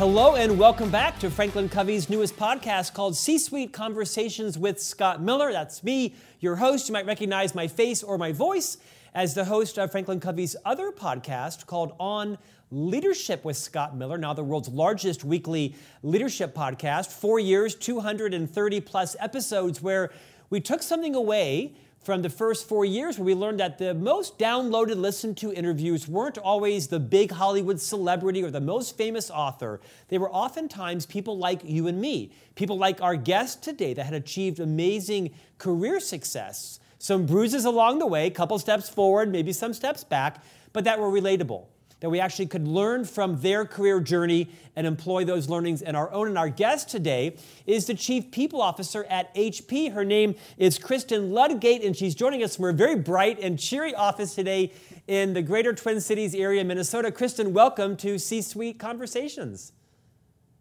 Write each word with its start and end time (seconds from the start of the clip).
Hello 0.00 0.34
and 0.34 0.58
welcome 0.58 0.90
back 0.90 1.18
to 1.18 1.28
Franklin 1.30 1.68
Covey's 1.68 2.08
newest 2.08 2.34
podcast 2.34 2.94
called 2.94 3.14
C 3.14 3.36
Suite 3.36 3.74
Conversations 3.74 4.56
with 4.56 4.80
Scott 4.80 5.20
Miller. 5.20 5.52
That's 5.52 5.84
me, 5.84 6.14
your 6.40 6.56
host. 6.56 6.88
You 6.88 6.94
might 6.94 7.04
recognize 7.04 7.54
my 7.54 7.68
face 7.68 8.02
or 8.02 8.16
my 8.16 8.32
voice 8.32 8.78
as 9.14 9.34
the 9.34 9.44
host 9.44 9.78
of 9.78 9.92
Franklin 9.92 10.18
Covey's 10.18 10.56
other 10.64 10.90
podcast 10.90 11.66
called 11.66 11.92
On 12.00 12.38
Leadership 12.70 13.44
with 13.44 13.58
Scott 13.58 13.94
Miller, 13.94 14.16
now 14.16 14.32
the 14.32 14.42
world's 14.42 14.70
largest 14.70 15.22
weekly 15.22 15.76
leadership 16.02 16.54
podcast. 16.54 17.08
Four 17.08 17.38
years, 17.38 17.74
230 17.74 18.80
plus 18.80 19.16
episodes 19.20 19.82
where 19.82 20.10
we 20.48 20.62
took 20.62 20.82
something 20.82 21.14
away 21.14 21.74
from 22.02 22.22
the 22.22 22.30
first 22.30 22.66
four 22.66 22.84
years 22.84 23.18
where 23.18 23.26
we 23.26 23.34
learned 23.34 23.60
that 23.60 23.76
the 23.78 23.92
most 23.92 24.38
downloaded, 24.38 24.96
listened 24.96 25.36
to 25.36 25.52
interviews 25.52 26.08
weren't 26.08 26.38
always 26.38 26.86
the 26.86 26.98
big 26.98 27.30
Hollywood 27.30 27.78
celebrity 27.78 28.42
or 28.42 28.50
the 28.50 28.60
most 28.60 28.96
famous 28.96 29.30
author. 29.30 29.80
They 30.08 30.16
were 30.16 30.30
oftentimes 30.30 31.04
people 31.04 31.36
like 31.36 31.60
you 31.62 31.86
and 31.88 32.00
me, 32.00 32.32
people 32.54 32.78
like 32.78 33.02
our 33.02 33.16
guest 33.16 33.62
today 33.62 33.92
that 33.94 34.04
had 34.04 34.14
achieved 34.14 34.60
amazing 34.60 35.32
career 35.58 36.00
success. 36.00 36.80
Some 36.98 37.26
bruises 37.26 37.66
along 37.66 37.98
the 37.98 38.06
way, 38.06 38.26
a 38.26 38.30
couple 38.30 38.58
steps 38.58 38.88
forward, 38.88 39.30
maybe 39.30 39.52
some 39.52 39.74
steps 39.74 40.02
back, 40.02 40.42
but 40.72 40.84
that 40.84 40.98
were 40.98 41.10
relatable 41.10 41.66
that 42.00 42.10
we 42.10 42.18
actually 42.18 42.46
could 42.46 42.66
learn 42.66 43.04
from 43.04 43.40
their 43.40 43.64
career 43.64 44.00
journey 44.00 44.48
and 44.74 44.86
employ 44.86 45.24
those 45.24 45.48
learnings 45.48 45.82
in 45.82 45.94
our 45.94 46.10
own. 46.12 46.28
And 46.28 46.38
our 46.38 46.48
guest 46.48 46.88
today 46.88 47.36
is 47.66 47.86
the 47.86 47.94
Chief 47.94 48.30
People 48.30 48.60
Officer 48.60 49.04
at 49.04 49.34
HP. 49.34 49.92
Her 49.92 50.04
name 50.04 50.34
is 50.56 50.78
Kristen 50.78 51.32
Ludgate, 51.32 51.84
and 51.84 51.96
she's 51.96 52.14
joining 52.14 52.42
us 52.42 52.56
from 52.56 52.64
her 52.64 52.72
very 52.72 52.96
bright 52.96 53.38
and 53.40 53.58
cheery 53.58 53.94
office 53.94 54.34
today 54.34 54.72
in 55.06 55.34
the 55.34 55.42
greater 55.42 55.72
Twin 55.72 56.00
Cities 56.00 56.34
area, 56.34 56.64
Minnesota. 56.64 57.12
Kristen, 57.12 57.52
welcome 57.52 57.96
to 57.98 58.18
C 58.18 58.42
Suite 58.42 58.78
Conversations. 58.78 59.72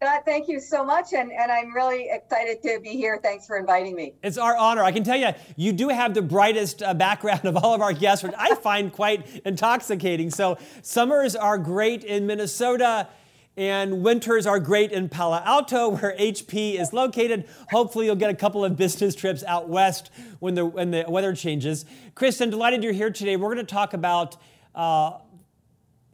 Scott, 0.02 0.22
thank 0.23 0.47
you 0.47 0.61
so 0.61 0.86
much. 0.86 1.11
And, 1.11 1.30
and 1.30 1.52
I'm 1.52 1.73
really 1.73 2.08
excited 2.09 2.61
to 2.64 2.80
be 2.80 2.92
here. 2.92 3.19
Thanks 3.22 3.45
for 3.45 3.58
inviting 3.58 3.97
me. 3.97 4.14
It's 4.23 4.38
our 4.38 4.55
honor. 4.55 4.81
I 4.81 4.94
can 4.94 5.03
tell 5.03 5.17
you, 5.17 5.31
you 5.58 5.73
do 5.73 5.89
have 5.89 6.14
the 6.14 6.22
brightest 6.22 6.81
uh, 6.81 6.94
background 6.94 7.44
of 7.44 7.58
all 7.58 7.73
of 7.73 7.81
our 7.81 7.92
guests, 7.92 8.23
which 8.23 8.33
I 8.38 8.55
find 8.55 8.94
quite 8.94 9.42
intoxicating. 9.44 10.30
So, 10.30 10.58
summers 10.83 11.36
are 11.36 11.58
great 11.58 12.05
in 12.05 12.25
Minnesota. 12.27 13.09
And 13.58 14.03
winters 14.03 14.47
are 14.47 14.58
great 14.58 14.94
in 14.94 15.09
Palo 15.09 15.42
Alto, 15.44 15.89
where 15.97 16.16
HP 16.17 16.80
is 16.80 16.94
located. 16.94 17.45
Hopefully, 17.70 18.05
you'll 18.05 18.16
get 18.16 18.30
a 18.30 18.36
couple 18.36 18.64
of 18.64 18.77
business 18.77 19.16
trips 19.16 19.44
out 19.44 19.67
west 19.67 20.11
when 20.39 20.55
the, 20.55 20.66
when 20.66 20.92
the 20.92 21.03
weather 21.09 21.36
changes. 21.36 21.83
Kristen, 22.16 22.50
delighted 22.50 22.86
you're 22.86 22.94
here 22.94 23.09
today. 23.09 23.36
We're 23.36 23.53
going 23.53 23.66
to 23.66 23.73
talk 23.73 23.94
about 23.94 24.38
uh, 24.73 25.17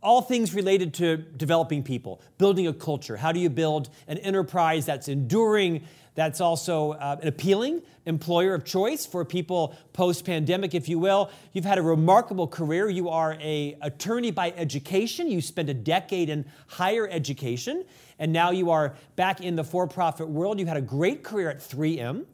all 0.05 0.21
things 0.21 0.53
related 0.53 0.93
to 0.93 1.17
developing 1.17 1.81
people, 1.81 2.21
building 2.37 2.67
a 2.67 2.73
culture. 2.73 3.17
How 3.17 3.31
do 3.31 3.39
you 3.39 3.49
build 3.49 3.89
an 4.07 4.19
enterprise 4.19 4.85
that's 4.85 5.07
enduring, 5.07 5.83
that's 6.13 6.39
also 6.39 6.91
uh, 6.91 7.17
an 7.21 7.27
appealing 7.27 7.81
employer 8.05 8.53
of 8.53 8.63
choice 8.63 9.07
for 9.07 9.25
people 9.25 9.75
post 9.93 10.23
pandemic, 10.23 10.75
if 10.75 10.87
you 10.87 10.99
will? 10.99 11.31
You've 11.53 11.65
had 11.65 11.79
a 11.79 11.81
remarkable 11.81 12.47
career. 12.47 12.87
You 12.87 13.09
are 13.09 13.35
a 13.41 13.75
attorney 13.81 14.29
by 14.29 14.51
education. 14.55 15.27
You 15.27 15.41
spent 15.41 15.69
a 15.69 15.73
decade 15.73 16.29
in 16.29 16.45
higher 16.67 17.09
education, 17.09 17.83
and 18.19 18.31
now 18.31 18.51
you 18.51 18.69
are 18.69 18.95
back 19.15 19.41
in 19.41 19.55
the 19.55 19.63
for 19.63 19.87
profit 19.87 20.29
world. 20.29 20.59
You 20.59 20.67
had 20.67 20.77
a 20.77 20.81
great 20.81 21.23
career 21.23 21.49
at 21.49 21.57
3M. 21.57 22.25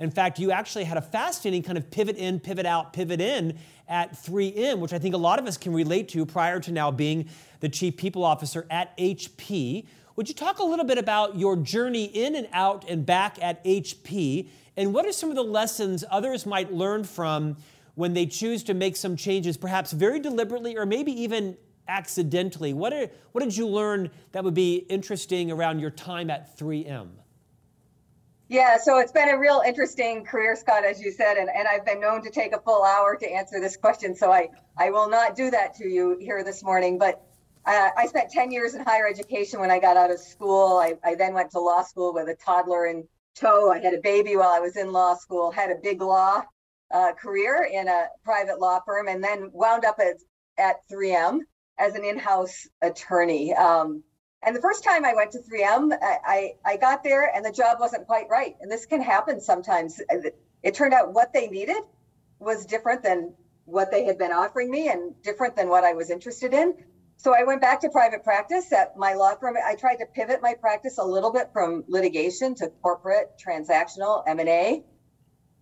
In 0.00 0.10
fact, 0.10 0.38
you 0.38 0.50
actually 0.50 0.84
had 0.84 0.96
a 0.96 1.02
fascinating 1.02 1.62
kind 1.62 1.76
of 1.76 1.90
pivot 1.90 2.16
in, 2.16 2.40
pivot 2.40 2.64
out, 2.64 2.94
pivot 2.94 3.20
in 3.20 3.58
at 3.86 4.14
3M, 4.14 4.78
which 4.78 4.94
I 4.94 4.98
think 4.98 5.14
a 5.14 5.18
lot 5.18 5.38
of 5.38 5.46
us 5.46 5.58
can 5.58 5.74
relate 5.74 6.08
to 6.08 6.24
prior 6.24 6.58
to 6.60 6.72
now 6.72 6.90
being 6.90 7.28
the 7.60 7.68
Chief 7.68 7.98
People 7.98 8.24
Officer 8.24 8.66
at 8.70 8.96
HP. 8.96 9.86
Would 10.16 10.26
you 10.26 10.34
talk 10.34 10.58
a 10.58 10.64
little 10.64 10.86
bit 10.86 10.96
about 10.96 11.36
your 11.36 11.54
journey 11.54 12.04
in 12.04 12.34
and 12.34 12.48
out 12.54 12.88
and 12.88 13.04
back 13.04 13.36
at 13.42 13.62
HP? 13.62 14.48
And 14.74 14.94
what 14.94 15.04
are 15.04 15.12
some 15.12 15.28
of 15.28 15.36
the 15.36 15.44
lessons 15.44 16.02
others 16.10 16.46
might 16.46 16.72
learn 16.72 17.04
from 17.04 17.58
when 17.94 18.14
they 18.14 18.24
choose 18.24 18.62
to 18.64 18.74
make 18.74 18.96
some 18.96 19.16
changes, 19.16 19.58
perhaps 19.58 19.92
very 19.92 20.18
deliberately 20.18 20.78
or 20.78 20.86
maybe 20.86 21.12
even 21.12 21.58
accidentally? 21.88 22.72
What, 22.72 22.94
are, 22.94 23.10
what 23.32 23.44
did 23.44 23.54
you 23.54 23.68
learn 23.68 24.10
that 24.32 24.44
would 24.44 24.54
be 24.54 24.76
interesting 24.76 25.50
around 25.50 25.78
your 25.80 25.90
time 25.90 26.30
at 26.30 26.56
3M? 26.58 27.08
Yeah, 28.50 28.78
so 28.78 28.98
it's 28.98 29.12
been 29.12 29.28
a 29.28 29.38
real 29.38 29.62
interesting 29.64 30.24
career, 30.24 30.56
Scott, 30.56 30.84
as 30.84 31.00
you 31.00 31.12
said, 31.12 31.36
and, 31.36 31.48
and 31.48 31.68
I've 31.68 31.86
been 31.86 32.00
known 32.00 32.20
to 32.22 32.30
take 32.30 32.52
a 32.52 32.58
full 32.58 32.82
hour 32.82 33.14
to 33.14 33.32
answer 33.32 33.60
this 33.60 33.76
question. 33.76 34.16
So 34.16 34.32
I, 34.32 34.48
I 34.76 34.90
will 34.90 35.08
not 35.08 35.36
do 35.36 35.52
that 35.52 35.74
to 35.76 35.88
you 35.88 36.18
here 36.20 36.42
this 36.42 36.64
morning. 36.64 36.98
But 36.98 37.22
uh, 37.64 37.90
I 37.96 38.08
spent 38.08 38.28
10 38.32 38.50
years 38.50 38.74
in 38.74 38.80
higher 38.80 39.06
education 39.06 39.60
when 39.60 39.70
I 39.70 39.78
got 39.78 39.96
out 39.96 40.10
of 40.10 40.18
school. 40.18 40.78
I, 40.78 40.94
I 41.04 41.14
then 41.14 41.32
went 41.32 41.52
to 41.52 41.60
law 41.60 41.84
school 41.84 42.12
with 42.12 42.28
a 42.28 42.34
toddler 42.34 42.86
in 42.86 43.06
tow. 43.36 43.70
I 43.70 43.78
had 43.78 43.94
a 43.94 44.00
baby 44.00 44.34
while 44.34 44.50
I 44.50 44.58
was 44.58 44.76
in 44.76 44.90
law 44.90 45.14
school, 45.14 45.52
had 45.52 45.70
a 45.70 45.76
big 45.80 46.02
law 46.02 46.42
uh, 46.92 47.12
career 47.12 47.68
in 47.72 47.86
a 47.86 48.06
private 48.24 48.58
law 48.58 48.80
firm, 48.84 49.06
and 49.06 49.22
then 49.22 49.50
wound 49.52 49.84
up 49.84 50.00
at, 50.00 50.16
at 50.58 50.78
3M 50.92 51.38
as 51.78 51.94
an 51.94 52.04
in 52.04 52.18
house 52.18 52.66
attorney. 52.82 53.54
Um, 53.54 54.02
and 54.42 54.56
the 54.56 54.60
first 54.60 54.82
time 54.82 55.04
I 55.04 55.14
went 55.14 55.32
to 55.32 55.38
3M, 55.38 55.92
I, 56.02 56.54
I, 56.64 56.76
got 56.78 57.04
there 57.04 57.30
and 57.34 57.44
the 57.44 57.52
job 57.52 57.78
wasn't 57.78 58.06
quite 58.06 58.28
right. 58.30 58.56
And 58.60 58.70
this 58.70 58.86
can 58.86 59.02
happen 59.02 59.40
sometimes. 59.40 60.00
It 60.62 60.74
turned 60.74 60.94
out 60.94 61.12
what 61.12 61.32
they 61.32 61.48
needed 61.48 61.82
was 62.38 62.64
different 62.64 63.02
than 63.02 63.34
what 63.66 63.90
they 63.90 64.04
had 64.04 64.16
been 64.16 64.32
offering 64.32 64.70
me 64.70 64.88
and 64.88 65.14
different 65.22 65.56
than 65.56 65.68
what 65.68 65.84
I 65.84 65.92
was 65.92 66.10
interested 66.10 66.54
in. 66.54 66.74
So 67.18 67.34
I 67.34 67.44
went 67.44 67.60
back 67.60 67.82
to 67.82 67.90
private 67.90 68.24
practice 68.24 68.72
at 68.72 68.96
my 68.96 69.12
law 69.12 69.34
firm. 69.34 69.56
I 69.62 69.74
tried 69.74 69.96
to 69.96 70.06
pivot 70.06 70.40
my 70.40 70.54
practice 70.54 70.96
a 70.96 71.04
little 71.04 71.30
bit 71.30 71.50
from 71.52 71.84
litigation 71.86 72.54
to 72.56 72.68
corporate, 72.82 73.32
transactional, 73.38 74.22
M&A. 74.26 74.82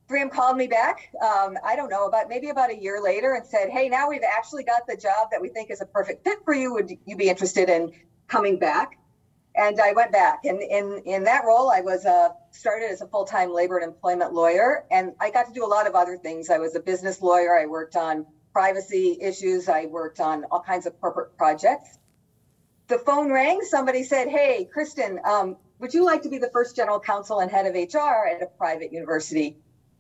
3M 0.08 0.30
called 0.30 0.56
me 0.56 0.68
back. 0.68 1.10
Um, 1.20 1.58
I 1.66 1.74
don't 1.74 1.90
know 1.90 2.06
about 2.06 2.28
maybe 2.28 2.48
about 2.48 2.70
a 2.70 2.80
year 2.80 3.02
later 3.02 3.34
and 3.34 3.44
said, 3.44 3.68
"Hey, 3.68 3.88
now 3.88 4.08
we've 4.08 4.22
actually 4.22 4.64
got 4.64 4.86
the 4.86 4.96
job 4.96 5.28
that 5.32 5.42
we 5.42 5.48
think 5.50 5.70
is 5.70 5.82
a 5.82 5.86
perfect 5.86 6.24
fit 6.24 6.38
for 6.44 6.54
you. 6.54 6.72
Would 6.72 6.92
you 7.04 7.16
be 7.16 7.28
interested 7.28 7.68
in 7.68 7.92
coming 8.28 8.58
back. 8.58 8.98
And 9.56 9.80
I 9.80 9.92
went 9.92 10.12
back, 10.12 10.44
and 10.44 10.62
in 10.62 11.02
in 11.04 11.24
that 11.24 11.44
role, 11.44 11.68
I 11.68 11.80
was 11.80 12.06
uh, 12.06 12.28
started 12.52 12.92
as 12.92 13.00
a 13.00 13.08
full 13.08 13.24
time 13.24 13.52
labor 13.52 13.78
and 13.78 13.88
employment 13.88 14.32
lawyer, 14.32 14.84
and 14.92 15.14
I 15.20 15.30
got 15.30 15.48
to 15.48 15.52
do 15.52 15.64
a 15.64 15.66
lot 15.66 15.88
of 15.88 15.96
other 15.96 16.16
things. 16.16 16.48
I 16.48 16.58
was 16.58 16.76
a 16.76 16.80
business 16.80 17.20
lawyer. 17.20 17.58
I 17.58 17.66
worked 17.66 17.96
on 17.96 18.24
privacy 18.52 19.18
issues. 19.20 19.68
I 19.68 19.86
worked 19.86 20.20
on 20.20 20.44
all 20.52 20.60
kinds 20.60 20.86
of 20.86 21.00
corporate 21.00 21.36
projects. 21.36 21.98
The 22.86 22.98
phone 22.98 23.32
rang. 23.32 23.60
Somebody 23.62 24.04
said, 24.04 24.28
"Hey, 24.28 24.68
Kristen, 24.72 25.18
um, 25.24 25.56
would 25.80 25.92
you 25.92 26.04
like 26.04 26.22
to 26.22 26.28
be 26.28 26.38
the 26.38 26.50
first 26.50 26.76
general 26.76 27.00
counsel 27.00 27.40
and 27.40 27.50
head 27.50 27.66
of 27.66 27.74
HR 27.74 28.28
at 28.28 28.40
a 28.40 28.46
private 28.46 28.92
university 28.92 29.56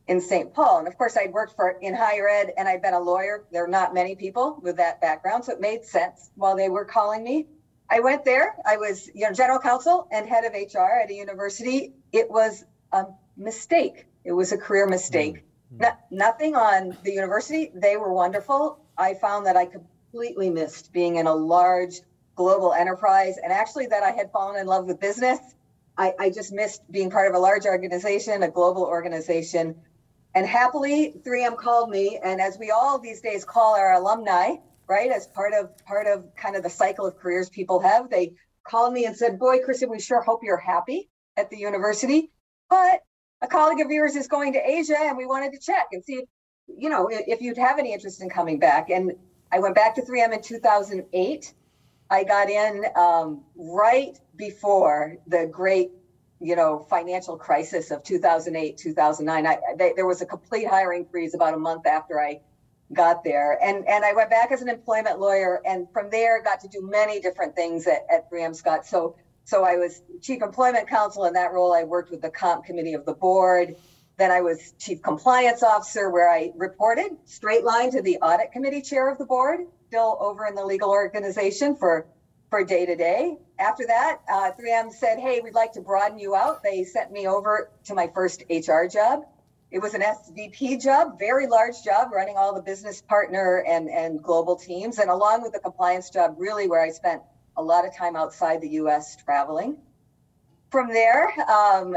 in 0.06 0.20
St. 0.20 0.54
Paul?" 0.54 0.78
And 0.78 0.86
of 0.86 0.96
course, 0.96 1.16
I'd 1.16 1.32
worked 1.32 1.56
for 1.56 1.70
in 1.70 1.94
higher 1.94 2.28
ed, 2.28 2.52
and 2.56 2.68
I'd 2.68 2.82
been 2.82 2.94
a 2.94 3.00
lawyer. 3.00 3.44
There 3.50 3.64
are 3.64 3.74
not 3.80 3.92
many 3.92 4.14
people 4.14 4.60
with 4.62 4.76
that 4.76 5.00
background, 5.00 5.46
so 5.46 5.52
it 5.52 5.60
made 5.60 5.84
sense 5.84 6.30
while 6.36 6.54
they 6.54 6.68
were 6.68 6.84
calling 6.84 7.24
me. 7.24 7.48
I 7.90 8.00
went 8.00 8.24
there. 8.24 8.56
I 8.66 8.76
was, 8.76 9.08
you 9.14 9.26
know, 9.26 9.32
general 9.32 9.58
counsel 9.58 10.08
and 10.10 10.28
head 10.28 10.44
of 10.44 10.52
HR 10.52 11.00
at 11.02 11.10
a 11.10 11.14
university. 11.14 11.94
It 12.12 12.30
was 12.30 12.64
a 12.92 13.06
mistake. 13.36 14.06
It 14.24 14.32
was 14.32 14.52
a 14.52 14.58
career 14.58 14.86
mistake. 14.86 15.44
Mm-hmm. 15.72 15.82
No, 15.82 15.90
nothing 16.10 16.54
on 16.54 16.96
the 17.02 17.12
university. 17.12 17.70
They 17.74 17.96
were 17.96 18.12
wonderful. 18.12 18.84
I 18.96 19.14
found 19.14 19.46
that 19.46 19.56
I 19.56 19.66
completely 19.66 20.50
missed 20.50 20.92
being 20.92 21.16
in 21.16 21.26
a 21.26 21.34
large 21.34 22.00
global 22.34 22.72
enterprise 22.72 23.36
and 23.42 23.52
actually 23.52 23.86
that 23.86 24.02
I 24.02 24.10
had 24.10 24.30
fallen 24.30 24.60
in 24.60 24.66
love 24.66 24.86
with 24.86 25.00
business. 25.00 25.38
I, 25.96 26.14
I 26.18 26.30
just 26.30 26.52
missed 26.52 26.82
being 26.90 27.10
part 27.10 27.28
of 27.28 27.34
a 27.34 27.38
large 27.38 27.66
organization, 27.66 28.42
a 28.42 28.50
global 28.50 28.84
organization. 28.84 29.74
And 30.34 30.46
happily, 30.46 31.14
3M 31.26 31.56
called 31.56 31.90
me. 31.90 32.20
And 32.22 32.40
as 32.40 32.58
we 32.58 32.70
all 32.70 32.98
these 32.98 33.20
days 33.20 33.44
call 33.44 33.74
our 33.74 33.94
alumni, 33.94 34.56
right? 34.88 35.10
As 35.10 35.26
part 35.28 35.52
of 35.52 35.76
part 35.84 36.06
of 36.06 36.34
kind 36.36 36.56
of 36.56 36.62
the 36.62 36.70
cycle 36.70 37.06
of 37.06 37.16
careers 37.16 37.48
people 37.50 37.80
have. 37.80 38.10
They 38.10 38.34
called 38.64 38.92
me 38.92 39.04
and 39.04 39.16
said, 39.16 39.38
"Boy, 39.38 39.60
Kristen, 39.60 39.90
we 39.90 40.00
sure 40.00 40.20
hope 40.20 40.42
you're 40.42 40.56
happy 40.56 41.10
at 41.36 41.50
the 41.50 41.58
university, 41.58 42.32
but 42.70 43.00
a 43.42 43.46
colleague 43.46 43.80
of 43.84 43.90
yours 43.90 44.16
is 44.16 44.26
going 44.26 44.54
to 44.54 44.58
Asia, 44.58 44.96
and 44.98 45.16
we 45.16 45.26
wanted 45.26 45.52
to 45.52 45.58
check 45.58 45.88
and 45.92 46.02
see 46.04 46.14
if 46.14 46.28
you 46.66 46.88
know 46.88 47.08
if 47.10 47.40
you'd 47.40 47.58
have 47.58 47.78
any 47.78 47.92
interest 47.92 48.22
in 48.22 48.30
coming 48.30 48.58
back." 48.58 48.90
And 48.90 49.12
I 49.52 49.58
went 49.60 49.74
back 49.74 49.94
to 49.96 50.02
3M 50.02 50.32
in 50.32 50.42
2008. 50.42 51.54
I 52.10 52.24
got 52.24 52.48
in 52.48 52.84
um, 52.96 53.44
right 53.54 54.18
before 54.36 55.16
the 55.26 55.46
great 55.46 55.90
you 56.40 56.56
know 56.56 56.86
financial 56.88 57.36
crisis 57.36 57.90
of 57.90 58.02
2008 58.04 58.78
2009 58.78 59.46
I, 59.46 59.58
they, 59.76 59.92
there 59.96 60.06
was 60.06 60.22
a 60.22 60.26
complete 60.26 60.68
hiring 60.68 61.04
freeze 61.04 61.34
about 61.34 61.54
a 61.54 61.58
month 61.58 61.84
after 61.84 62.20
i 62.20 62.40
got 62.92 63.24
there. 63.24 63.58
And 63.62 63.86
and 63.88 64.04
I 64.04 64.12
went 64.12 64.30
back 64.30 64.52
as 64.52 64.62
an 64.62 64.68
employment 64.68 65.20
lawyer, 65.20 65.60
and 65.66 65.86
from 65.92 66.10
there 66.10 66.42
got 66.42 66.60
to 66.60 66.68
do 66.68 66.80
many 66.82 67.20
different 67.20 67.54
things 67.54 67.86
at, 67.86 68.06
at 68.12 68.30
3M 68.30 68.54
Scott. 68.54 68.86
So 68.86 69.16
so 69.44 69.64
I 69.64 69.76
was 69.76 70.02
chief 70.20 70.42
employment 70.42 70.88
counsel 70.88 71.24
in 71.24 71.32
that 71.34 71.52
role. 71.52 71.72
I 71.72 71.84
worked 71.84 72.10
with 72.10 72.22
the 72.22 72.30
comp 72.30 72.64
committee 72.64 72.94
of 72.94 73.06
the 73.06 73.14
board. 73.14 73.76
Then 74.18 74.30
I 74.30 74.40
was 74.40 74.74
chief 74.78 75.00
compliance 75.02 75.62
officer, 75.62 76.10
where 76.10 76.30
I 76.30 76.50
reported 76.56 77.16
straight 77.24 77.64
line 77.64 77.90
to 77.92 78.02
the 78.02 78.18
audit 78.18 78.52
committee 78.52 78.82
chair 78.82 79.10
of 79.10 79.16
the 79.16 79.24
board, 79.24 79.60
still 79.86 80.18
over 80.20 80.46
in 80.46 80.54
the 80.54 80.64
legal 80.64 80.90
organization 80.90 81.76
for 81.76 82.06
for 82.50 82.64
day 82.64 82.86
to 82.86 82.96
day. 82.96 83.36
After 83.58 83.86
that, 83.86 84.20
uh, 84.30 84.50
3M 84.58 84.92
said, 84.92 85.18
Hey, 85.18 85.40
we'd 85.40 85.54
like 85.54 85.72
to 85.72 85.80
broaden 85.80 86.18
you 86.18 86.34
out. 86.34 86.62
They 86.62 86.84
sent 86.84 87.12
me 87.12 87.26
over 87.26 87.70
to 87.84 87.94
my 87.94 88.10
first 88.14 88.44
HR 88.50 88.84
job. 88.86 89.24
It 89.70 89.80
was 89.80 89.92
an 89.92 90.00
SVP 90.00 90.82
job, 90.82 91.18
very 91.18 91.46
large 91.46 91.82
job, 91.82 92.10
running 92.12 92.36
all 92.36 92.54
the 92.54 92.62
business 92.62 93.02
partner 93.02 93.64
and, 93.68 93.90
and 93.90 94.22
global 94.22 94.56
teams, 94.56 94.98
and 94.98 95.10
along 95.10 95.42
with 95.42 95.52
the 95.52 95.60
compliance 95.60 96.08
job, 96.08 96.36
really 96.38 96.68
where 96.68 96.80
I 96.80 96.90
spent 96.90 97.20
a 97.58 97.62
lot 97.62 97.86
of 97.86 97.94
time 97.94 98.16
outside 98.16 98.62
the 98.62 98.70
US 98.70 99.16
traveling. 99.16 99.76
From 100.70 100.88
there, 100.88 101.28
um, 101.50 101.96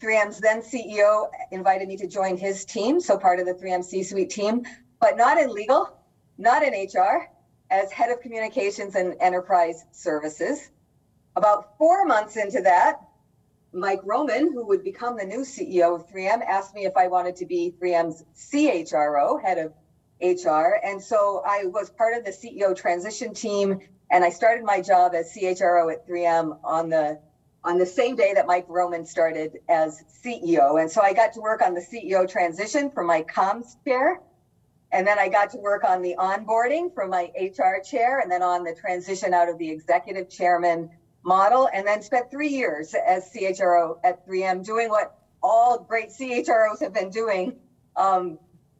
3M's 0.00 0.38
then 0.38 0.60
CEO 0.60 1.28
invited 1.50 1.88
me 1.88 1.96
to 1.96 2.06
join 2.06 2.36
his 2.36 2.64
team, 2.64 3.00
so 3.00 3.18
part 3.18 3.40
of 3.40 3.46
the 3.46 3.54
3M 3.54 3.82
C 3.82 4.02
suite 4.04 4.30
team, 4.30 4.64
but 5.00 5.16
not 5.16 5.38
in 5.38 5.52
legal, 5.52 5.96
not 6.36 6.62
in 6.62 6.72
HR, 6.72 7.28
as 7.70 7.90
head 7.90 8.10
of 8.10 8.20
communications 8.20 8.94
and 8.94 9.16
enterprise 9.20 9.84
services. 9.90 10.70
About 11.34 11.76
four 11.78 12.06
months 12.06 12.36
into 12.36 12.60
that, 12.62 13.00
Mike 13.72 14.00
Roman, 14.04 14.52
who 14.52 14.66
would 14.66 14.82
become 14.82 15.16
the 15.16 15.24
new 15.24 15.40
CEO 15.40 15.94
of 15.94 16.08
3M, 16.08 16.42
asked 16.46 16.74
me 16.74 16.86
if 16.86 16.96
I 16.96 17.06
wanted 17.06 17.36
to 17.36 17.46
be 17.46 17.74
3M's 17.80 18.24
CHRO, 18.34 19.42
head 19.42 19.58
of 19.58 19.72
HR. 20.20 20.80
And 20.82 21.02
so 21.02 21.42
I 21.46 21.64
was 21.66 21.90
part 21.90 22.16
of 22.16 22.24
the 22.24 22.30
CEO 22.30 22.74
transition 22.74 23.34
team, 23.34 23.80
and 24.10 24.24
I 24.24 24.30
started 24.30 24.64
my 24.64 24.80
job 24.80 25.14
as 25.14 25.32
CHRO 25.34 25.92
at 25.92 26.08
3M 26.08 26.58
on 26.64 26.88
the 26.88 27.20
on 27.64 27.76
the 27.76 27.84
same 27.84 28.14
day 28.14 28.32
that 28.32 28.46
Mike 28.46 28.64
Roman 28.68 29.04
started 29.04 29.58
as 29.68 30.04
CEO. 30.24 30.80
And 30.80 30.90
so 30.90 31.02
I 31.02 31.12
got 31.12 31.32
to 31.34 31.40
work 31.40 31.60
on 31.60 31.74
the 31.74 31.80
CEO 31.80 32.26
transition 32.26 32.88
for 32.88 33.02
my 33.02 33.22
comms 33.22 33.76
chair. 33.84 34.20
And 34.92 35.06
then 35.06 35.18
I 35.18 35.28
got 35.28 35.50
to 35.50 35.58
work 35.58 35.84
on 35.84 36.00
the 36.00 36.14
onboarding 36.18 36.94
for 36.94 37.06
my 37.06 37.30
HR 37.38 37.82
chair 37.84 38.20
and 38.20 38.30
then 38.30 38.42
on 38.42 38.62
the 38.62 38.74
transition 38.74 39.34
out 39.34 39.48
of 39.48 39.58
the 39.58 39.68
executive 39.68 40.30
chairman 40.30 40.88
model. 41.24 41.68
And 41.72 41.86
then 41.86 42.02
spent 42.02 42.30
three 42.30 42.48
years 42.48 42.94
as 42.94 43.30
CHRO 43.32 43.98
at 44.04 44.26
3M 44.26 44.64
doing 44.64 44.88
what 44.88 45.18
all 45.42 45.78
great 45.78 46.10
CHROs 46.10 46.80
have 46.80 46.92
been 46.92 47.10
doing 47.10 47.56
um, 47.96 48.38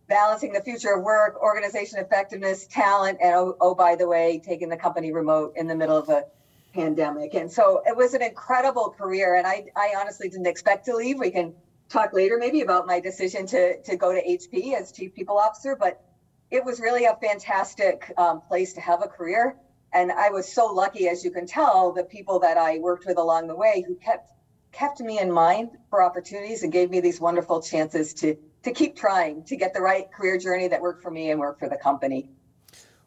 balancing 0.09 0.53
the 0.53 0.61
future 0.61 0.95
of 0.95 1.03
work, 1.03 1.41
organization 1.41 1.99
effectiveness, 1.99 2.67
talent, 2.67 3.19
and 3.23 3.35
oh, 3.35 3.57
oh, 3.61 3.75
by 3.75 3.95
the 3.95 4.07
way, 4.07 4.41
taking 4.45 4.69
the 4.69 4.77
company 4.77 5.13
remote 5.13 5.53
in 5.57 5.67
the 5.67 5.75
middle 5.75 5.97
of 5.97 6.09
a 6.09 6.25
pandemic. 6.73 7.35
And 7.35 7.51
so 7.51 7.83
it 7.87 7.97
was 7.97 8.15
an 8.15 8.23
incredible 8.23 8.91
career. 8.91 9.35
And 9.35 9.47
I, 9.47 9.67
I 9.77 9.95
honestly 9.99 10.29
didn't 10.29 10.47
expect 10.47 10.87
to 10.87 10.97
leave. 10.97 11.19
We 11.19 11.31
can 11.31 11.55
talk 11.89 12.13
later 12.13 12.39
maybe 12.39 12.61
about 12.63 12.87
my 12.87 13.01
decision 13.01 13.47
to, 13.49 13.81
to 13.83 13.97
go 13.97 14.13
to 14.13 14.23
HP 14.23 14.75
as 14.75 14.93
chief 14.93 15.15
people 15.15 15.39
officer, 15.39 15.77
but 15.77 16.03
it 16.51 16.65
was 16.65 16.81
really 16.81 17.05
a 17.05 17.17
fantastic 17.21 18.13
um, 18.17 18.41
place 18.43 18.73
to 18.75 18.81
have 18.81 19.03
a 19.03 19.09
career. 19.09 19.57
And 19.93 20.13
I 20.13 20.31
was 20.31 20.51
so 20.51 20.67
lucky, 20.67 21.09
as 21.09 21.25
you 21.25 21.31
can 21.31 21.47
tell, 21.47 21.93
the 21.93 22.05
people 22.05 22.39
that 22.41 22.59
I 22.59 22.79
worked 22.79 23.07
with 23.07 23.19
along 23.19 23.49
the 23.49 23.57
way 23.57 23.85
who 23.87 23.95
kept 23.97 24.33
kept 24.71 25.01
me 25.01 25.19
in 25.19 25.33
mind 25.33 25.71
for 25.89 26.03
opportunities 26.03 26.63
and 26.63 26.71
gave 26.71 26.91
me 26.91 27.01
these 27.01 27.21
wonderful 27.21 27.63
chances 27.63 28.13
to 28.15 28.37
to 28.63 28.73
keep 28.73 28.97
trying 28.97 29.43
to 29.45 29.57
get 29.57 29.73
the 29.73 29.81
right 29.81 30.11
career 30.13 30.39
journey 30.39 30.69
that 30.69 30.81
worked 30.81 31.03
for 31.03 31.11
me 31.11 31.31
and 31.31 31.41
worked 31.41 31.61
for 31.61 31.69
the 31.69 31.77
company. 31.77 32.29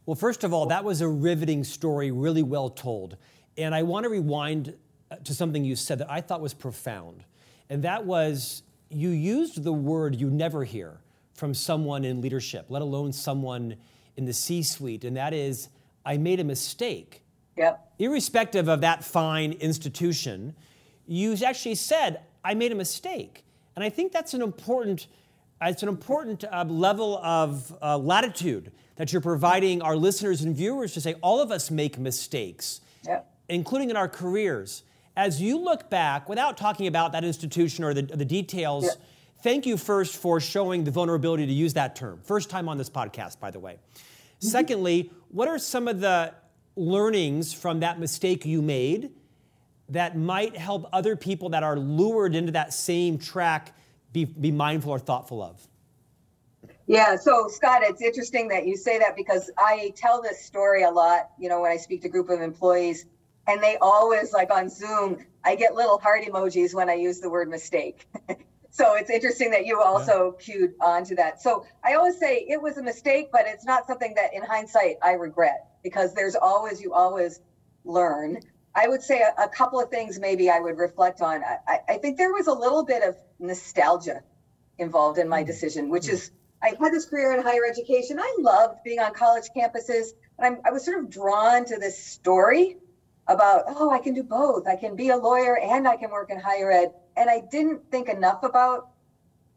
Well, 0.06 0.16
first 0.16 0.44
of 0.44 0.54
all, 0.54 0.66
that 0.68 0.84
was 0.84 1.02
a 1.02 1.08
riveting 1.08 1.64
story, 1.64 2.12
really 2.12 2.42
well 2.42 2.70
told. 2.70 3.18
And 3.58 3.76
I 3.76 3.84
want 3.84 4.06
to 4.06 4.10
rewind 4.10 4.76
uh, 5.12 5.18
to 5.18 5.34
something 5.34 5.64
you 5.64 5.76
said 5.76 6.00
that 6.00 6.10
I 6.10 6.22
thought 6.22 6.42
was 6.42 6.54
profound. 6.54 7.24
And 7.70 7.84
that 7.84 8.06
was 8.06 8.64
you 8.90 9.10
used 9.10 9.64
the 9.64 9.74
word 9.74 10.16
you 10.16 10.30
never 10.30 10.64
hear 10.64 11.00
from 11.34 11.54
someone 11.54 12.04
in 12.04 12.22
leadership, 12.22 12.66
let 12.70 12.82
alone 12.82 13.14
someone 13.14 13.76
in 14.18 14.26
the 14.26 14.34
C 14.34 14.64
suite, 14.64 15.06
and 15.06 15.16
that 15.18 15.34
is, 15.34 15.70
I 16.06 16.18
made 16.18 16.40
a 16.40 16.44
mistake. 16.44 17.24
Yep. 17.58 17.94
Irrespective 18.00 18.68
of 18.68 18.82
that 18.82 19.04
fine 19.04 19.54
institution, 19.54 20.56
you 21.06 21.36
actually 21.46 21.76
said, 21.76 22.22
I 22.44 22.54
made 22.54 22.72
a 22.72 22.76
mistake. 22.76 23.46
And 23.76 23.84
I 23.84 23.90
think 23.90 24.12
that's 24.12 24.34
an 24.34 24.42
important, 24.42 25.08
it's 25.62 25.84
an 25.84 25.90
important 25.90 26.44
uh, 26.44 26.66
level 26.68 27.18
of 27.20 27.76
uh, 27.82 27.98
latitude 27.98 28.72
that 28.96 29.12
you're 29.12 29.22
providing 29.22 29.82
our 29.82 29.96
listeners 29.96 30.42
and 30.42 30.56
viewers 30.56 30.94
to 30.94 31.02
say, 31.02 31.16
all 31.22 31.42
of 31.42 31.52
us 31.52 31.72
make 31.72 31.98
mistakes. 31.98 32.82
Yep 33.06 33.32
including 33.52 33.90
in 33.90 33.98
our 33.98 34.08
careers. 34.08 34.84
As 35.16 35.42
you 35.42 35.58
look 35.58 35.90
back, 35.90 36.30
without 36.30 36.58
talking 36.58 36.88
about 36.88 37.12
that 37.12 37.24
institution 37.24 37.84
or 37.84 37.94
the, 37.94 38.02
the 38.02 38.26
details, 38.26 38.86
yeah. 38.86 38.92
thank 39.44 39.66
you 39.66 39.78
first 39.78 40.16
for 40.16 40.40
showing 40.40 40.86
the 40.86 40.92
vulnerability 40.92 41.46
to 41.46 41.54
use 41.54 41.74
that 41.74 41.96
term. 41.96 42.22
First 42.24 42.50
time 42.50 42.70
on 42.70 42.78
this 42.78 42.90
podcast, 42.90 43.40
by 43.40 43.52
the 43.52 43.60
way. 43.60 43.78
Mm-hmm. 44.42 44.50
Secondly, 44.50 45.12
what 45.30 45.48
are 45.48 45.60
some 45.60 45.88
of 45.88 46.00
the 46.00 46.34
learnings 46.76 47.54
from 47.54 47.80
that 47.82 48.00
mistake 48.00 48.46
you 48.46 48.62
made 48.62 49.12
that 49.90 50.18
might 50.18 50.58
help 50.58 50.88
other 50.94 51.16
people 51.16 51.50
that 51.50 51.64
are 51.64 51.78
lured 51.78 52.34
into 52.34 52.52
that 52.54 52.74
same 52.74 53.18
track 53.18 53.76
be, 54.14 54.26
be 54.26 54.52
mindful 54.52 54.92
or 54.92 55.00
thoughtful 55.00 55.44
of? 55.44 55.68
Yeah, 56.88 57.16
so 57.16 57.48
Scott, 57.48 57.84
it's 57.84 58.02
interesting 58.02 58.48
that 58.50 58.66
you 58.66 58.76
say 58.76 58.98
that 59.00 59.16
because 59.16 59.52
I 59.58 59.94
tell 59.96 60.22
this 60.22 60.44
story 60.44 60.84
a 60.84 60.90
lot, 60.90 61.30
you 61.38 61.48
know, 61.48 61.62
when 61.62 61.72
I 61.72 61.78
speak 61.78 62.02
to 62.02 62.08
a 62.08 62.12
group 62.12 62.30
of 62.30 62.42
employees 62.42 63.06
and 63.48 63.62
they 63.62 63.78
always 63.80 64.34
like 64.34 64.52
on 64.52 64.70
Zoom, 64.70 65.24
I 65.44 65.56
get 65.56 65.76
little 65.76 66.00
heart 66.00 66.24
emojis 66.24 66.74
when 66.74 66.90
I 66.90 66.96
use 66.96 67.20
the 67.20 67.30
word 67.30 67.50
mistake. 67.50 68.08
so 68.72 68.96
it's 68.96 69.10
interesting 69.10 69.52
that 69.52 69.66
you 69.66 69.82
also 69.82 70.34
yeah. 70.40 70.44
cued 70.44 70.74
onto 70.80 71.16
that. 71.16 71.42
So 71.42 71.66
I 71.84 71.96
always 71.96 72.18
say 72.18 72.46
it 72.48 72.62
was 72.62 72.78
a 72.78 72.84
mistake, 72.84 73.28
but 73.32 73.42
it's 73.46 73.66
not 73.66 73.86
something 73.86 74.14
that 74.16 74.34
in 74.34 74.44
hindsight 74.44 74.96
I 75.04 75.12
regret 75.12 75.68
because 75.84 76.14
there's 76.14 76.36
always, 76.36 76.82
you 76.82 76.94
always 76.94 77.42
learn. 77.84 78.40
I 78.74 78.88
would 78.88 79.02
say 79.02 79.22
a, 79.22 79.44
a 79.44 79.50
couple 79.50 79.82
of 79.82 79.90
things 79.90 80.20
maybe 80.20 80.50
I 80.50 80.62
would 80.62 80.78
reflect 80.78 81.22
on. 81.22 81.44
I, 81.44 81.80
I, 81.90 81.98
think 81.98 82.18
there 82.18 82.32
was 82.32 82.48
a 82.48 82.54
little 82.54 82.86
bit 82.86 83.04
of 83.04 83.18
nostalgia 83.40 84.24
involved 84.78 85.20
in 85.20 85.28
my 85.28 85.44
mm. 85.44 85.48
decision, 85.48 85.90
which 85.90 86.06
mm. 86.06 86.14
is 86.14 86.32
I 86.64 86.70
had 86.80 86.94
this 86.94 87.06
career 87.06 87.34
in 87.34 87.44
higher 87.44 87.66
education. 87.70 88.20
I 88.20 88.38
loved 88.40 88.84
being 88.86 89.00
on 89.00 89.14
college 89.14 89.50
campuses, 89.56 90.12
and 90.38 90.56
I'm, 90.56 90.62
I 90.64 90.72
was 90.72 90.86
sort 90.86 91.00
of 91.00 91.10
drawn 91.10 91.66
to 91.66 91.78
this 91.78 92.02
story 92.02 92.78
about, 93.28 93.64
oh, 93.68 93.90
I 93.92 94.00
can 94.00 94.14
do 94.14 94.24
both. 94.24 94.68
I 94.68 94.76
can 94.76 94.96
be 94.96 95.10
a 95.10 95.18
lawyer 95.18 95.58
and 95.58 95.88
I 95.88 95.96
can 95.98 96.10
work 96.10 96.30
in 96.30 96.40
higher 96.40 96.72
ed. 96.72 96.94
And 97.16 97.30
I 97.30 97.42
didn't 97.52 97.82
think 97.92 98.10
enough 98.10 98.44
about 98.44 98.90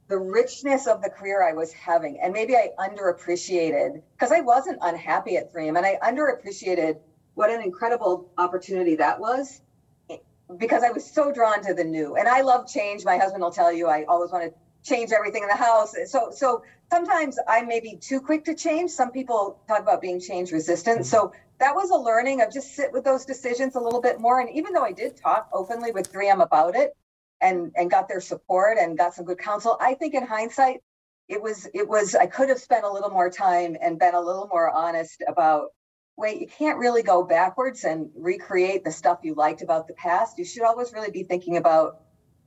the 0.09 0.19
richness 0.19 0.87
of 0.87 1.03
the 1.03 1.09
career 1.09 1.43
I 1.43 1.53
was 1.53 1.73
having. 1.73 2.21
And 2.21 2.33
maybe 2.33 2.55
I 2.57 2.69
underappreciated 2.79 4.03
because 4.17 4.33
I 4.33 4.41
wasn't 4.41 4.79
unhappy 4.83 5.37
at 5.37 5.53
3M 5.53 5.77
and 5.77 5.87
I 5.87 5.99
underappreciated 6.03 6.99
what 7.35 7.51
an 7.51 7.63
incredible 7.63 8.31
opportunity 8.39 8.97
that 8.97 9.19
was 9.19 9.63
eh, 10.11 10.17
because 10.59 10.83
I 10.83 10.91
was 10.91 11.05
so 11.05 11.33
drawn 11.33 11.63
to 11.63 11.75
the 11.75 11.85
new. 11.85 12.17
And 12.17 12.29
I 12.29 12.43
love 12.43 12.69
change. 12.69 13.05
My 13.05 13.17
husband 13.17 13.43
will 13.43 13.51
tell 13.51 13.73
you 13.73 13.89
I 13.89 14.05
always 14.05 14.31
want 14.31 14.45
to 14.45 14.53
change 14.89 15.11
everything 15.13 15.43
in 15.43 15.49
the 15.49 15.57
house. 15.57 15.95
So 16.07 16.31
so 16.31 16.63
sometimes 16.91 17.39
I 17.49 17.63
may 17.63 17.81
be 17.81 17.97
too 17.97 18.21
quick 18.21 18.45
to 18.45 18.55
change. 18.55 18.91
Some 18.91 19.11
people 19.11 19.59
talk 19.67 19.81
about 19.81 20.03
being 20.03 20.21
change 20.21 20.53
resistant. 20.53 21.07
So 21.07 21.33
that 21.59 21.75
was 21.75 21.91
a 21.91 21.97
learning 21.97 22.41
of 22.41 22.53
just 22.53 22.75
sit 22.75 22.93
with 22.93 23.05
those 23.05 23.25
decisions 23.25 23.77
a 23.77 23.81
little 23.81 24.01
bit 24.01 24.21
more. 24.21 24.41
And 24.41 24.51
even 24.51 24.73
though 24.73 24.85
I 24.85 24.93
did 24.93 25.17
talk 25.17 25.49
openly 25.53 25.93
with 25.93 26.13
3M 26.13 26.43
about 26.43 26.75
it 26.75 26.97
and 27.41 27.73
and 27.77 27.91
got 27.91 28.09
their 28.09 28.21
support 28.21 28.79
and 28.79 28.99
got 28.99 29.15
some 29.15 29.25
good 29.25 29.39
counsel, 29.39 29.77
I 29.81 29.95
think 29.95 30.15
in 30.15 30.27
hindsight, 30.27 30.81
it 31.29 31.41
was 31.41 31.69
it 31.73 31.89
was 31.89 32.15
I 32.15 32.27
could 32.27 32.49
have 32.49 32.59
spent 32.59 32.85
a 32.85 32.91
little 32.91 33.11
more 33.11 33.31
time 33.31 33.77
and 33.81 33.99
been 33.99 34.15
a 34.15 34.21
little 34.21 34.49
more 34.49 34.71
honest 34.71 35.23
about 35.27 35.69
wait, 36.17 36.41
you 36.41 36.47
can't 36.47 36.79
really 36.79 37.03
go 37.03 37.25
backwards 37.25 37.83
and 37.85 38.09
recreate 38.15 38.85
the 38.85 38.91
stuff 38.93 39.19
you 39.23 39.35
liked 39.35 39.63
about 39.63 39.89
the 39.89 39.95
past. 39.95 40.39
You 40.39 40.45
should 40.45 40.63
always 40.63 40.93
really 40.93 41.11
be 41.11 41.25
thinking 41.25 41.57
about 41.57 42.03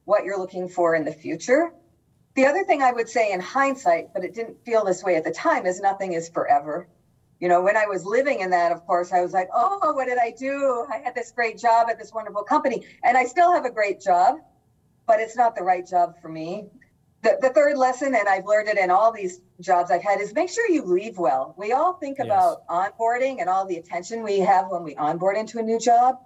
what 0.06 0.24
you're 0.24 0.38
looking 0.40 0.70
for 0.70 0.96
in 0.96 1.04
the 1.04 1.12
future. 1.12 1.74
The 2.36 2.46
other 2.46 2.64
thing 2.64 2.82
I 2.82 2.94
would 2.94 3.10
say 3.10 3.34
in 3.34 3.42
hindsight, 3.42 4.14
but 4.14 4.24
it 4.24 4.34
didn't 4.34 4.64
feel 4.64 4.86
this 4.86 5.04
way 5.04 5.18
at 5.18 5.26
the 5.26 5.32
time, 5.32 5.66
is 5.66 5.82
nothing 5.82 6.14
is 6.14 6.30
forever 6.30 6.88
you 7.40 7.48
know, 7.48 7.62
when 7.62 7.78
I 7.78 7.86
was 7.86 8.04
living 8.04 8.40
in 8.40 8.50
that, 8.50 8.72
of 8.72 8.86
course, 8.86 9.14
I 9.14 9.22
was 9.22 9.32
like, 9.32 9.50
oh, 9.54 9.94
what 9.94 10.08
did 10.08 10.18
I 10.18 10.32
do? 10.32 10.86
I 10.92 10.98
had 10.98 11.14
this 11.14 11.32
great 11.32 11.58
job 11.58 11.88
at 11.90 12.00
this 12.00 12.12
wonderful 12.14 12.44
company, 12.44 12.86
and 13.04 13.18
I 13.18 13.26
still 13.26 13.52
have 13.52 13.66
a 13.66 13.70
great 13.70 14.02
job, 14.02 14.38
but 15.06 15.20
it's 15.20 15.36
not 15.36 15.56
the 15.56 15.64
right 15.64 15.86
job 15.86 16.16
for 16.22 16.30
me. 16.30 16.66
The, 17.22 17.38
the 17.42 17.50
third 17.50 17.78
lesson, 17.78 18.16
and 18.16 18.28
I've 18.28 18.46
learned 18.46 18.70
it 18.70 18.78
in 18.78 18.90
all 18.90 19.12
these 19.12 19.42
jobs 19.60 19.92
I've 19.92 20.04
had, 20.04 20.20
is 20.20 20.34
make 20.34 20.50
sure 20.50 20.70
you 20.70 20.84
leave 20.84 21.18
well. 21.18 21.54
We 21.58 21.74
all 21.74 21.94
think 21.94 22.18
yes. 22.18 22.26
about 22.26 22.68
onboarding 22.68 23.40
and 23.40 23.50
all 23.50 23.66
the 23.66 23.78
attention 23.78 24.24
we 24.24 24.40
have 24.40 24.70
when 24.70 24.84
we 24.84 24.96
onboard 24.96 25.38
into 25.38 25.60
a 25.60 25.64
new 25.64 25.80
job. 25.80 26.18